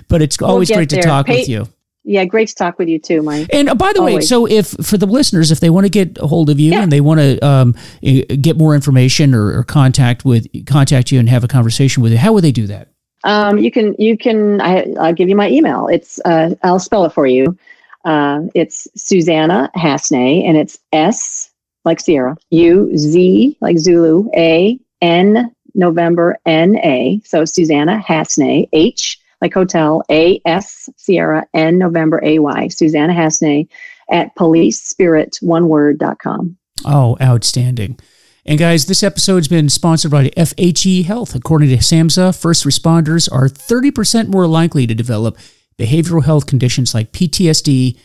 [0.08, 1.02] But it's we'll always great there.
[1.02, 1.68] to talk Pay, with you.
[2.04, 3.48] Yeah, great to talk with you too, Mike.
[3.52, 4.14] And uh, by the Always.
[4.14, 6.72] way, so if for the listeners, if they want to get a hold of you
[6.72, 6.82] yeah.
[6.82, 11.28] and they want to um, get more information or, or, contact with contact you and
[11.28, 12.88] have a conversation with you, how would they do that?
[13.24, 15.86] Um, you can you can I, will give you my email.
[15.88, 17.58] It's uh, I'll spell it for you.
[18.06, 21.50] Uh, it's Suzanna Hasnay, and it's S
[21.84, 27.20] like Sierra, U Z like Zulu, A N November N A.
[27.24, 33.68] So Suzanna Hasnay, H like hotel, A S Sierra N November A Y, Suzanna Hasnay
[34.10, 36.56] at policespirit, one word.com.
[36.84, 37.98] Oh, outstanding.
[38.48, 41.34] And guys, this episode's been sponsored by FHE Health.
[41.34, 45.36] According to SAMHSA, first responders are 30% more likely to develop
[45.78, 47.98] behavioral health conditions like PTSD.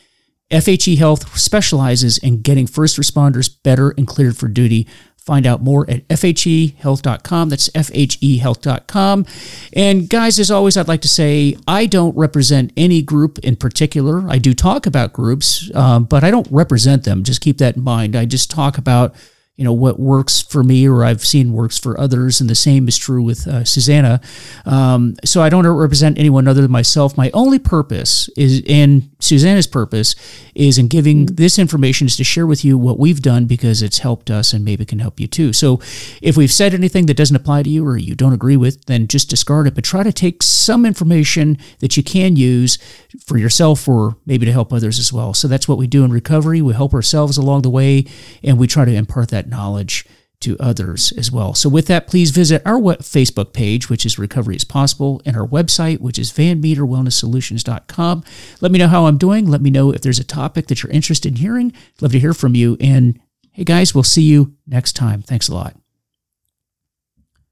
[0.52, 4.86] FHE Health specializes in getting first responders better and cleared for duty
[5.26, 7.48] Find out more at FHEhealth.com.
[7.48, 9.26] That's FHEhealth.com.
[9.72, 14.30] And guys, as always, I'd like to say I don't represent any group in particular.
[14.30, 17.24] I do talk about groups, um, but I don't represent them.
[17.24, 18.18] Just keep that in mind.
[18.18, 19.16] I just talk about
[19.56, 22.88] you know what works for me or I've seen works for others, and the same
[22.88, 24.20] is true with uh, Suzanna.
[24.66, 27.16] Um, so I don't represent anyone other than myself.
[27.18, 30.16] My only purpose is, and Suzanna's purpose
[30.56, 31.36] is in giving mm-hmm.
[31.36, 34.66] this information is to share with you what we've done because it's helped us and
[34.66, 35.54] maybe can help you too.
[35.54, 35.80] So
[36.22, 39.08] if we've said anything that doesn't apply to you or you don't agree with, then
[39.08, 39.76] just discard it.
[39.76, 42.80] But try to take some information that you can use
[43.26, 45.34] for yourself or maybe to help others as well.
[45.34, 46.62] So that's what we do in recovery.
[46.62, 48.06] We help ourselves along the way,
[48.44, 50.06] and we try to impart that that knowledge
[50.42, 51.54] to others as well.
[51.54, 55.48] So, with that, please visit our Facebook page, which is Recovery is Possible, and our
[55.48, 58.24] website, which is vanmeterwellnesssolutions.com.
[58.62, 59.48] Let me know how I'm doing.
[59.48, 61.74] Let me know if there's a topic that you're interested in hearing.
[62.02, 62.78] Love to hear from you.
[62.82, 63.20] And
[63.52, 65.22] hey, guys, we'll see you next time.
[65.22, 65.83] Thanks a lot.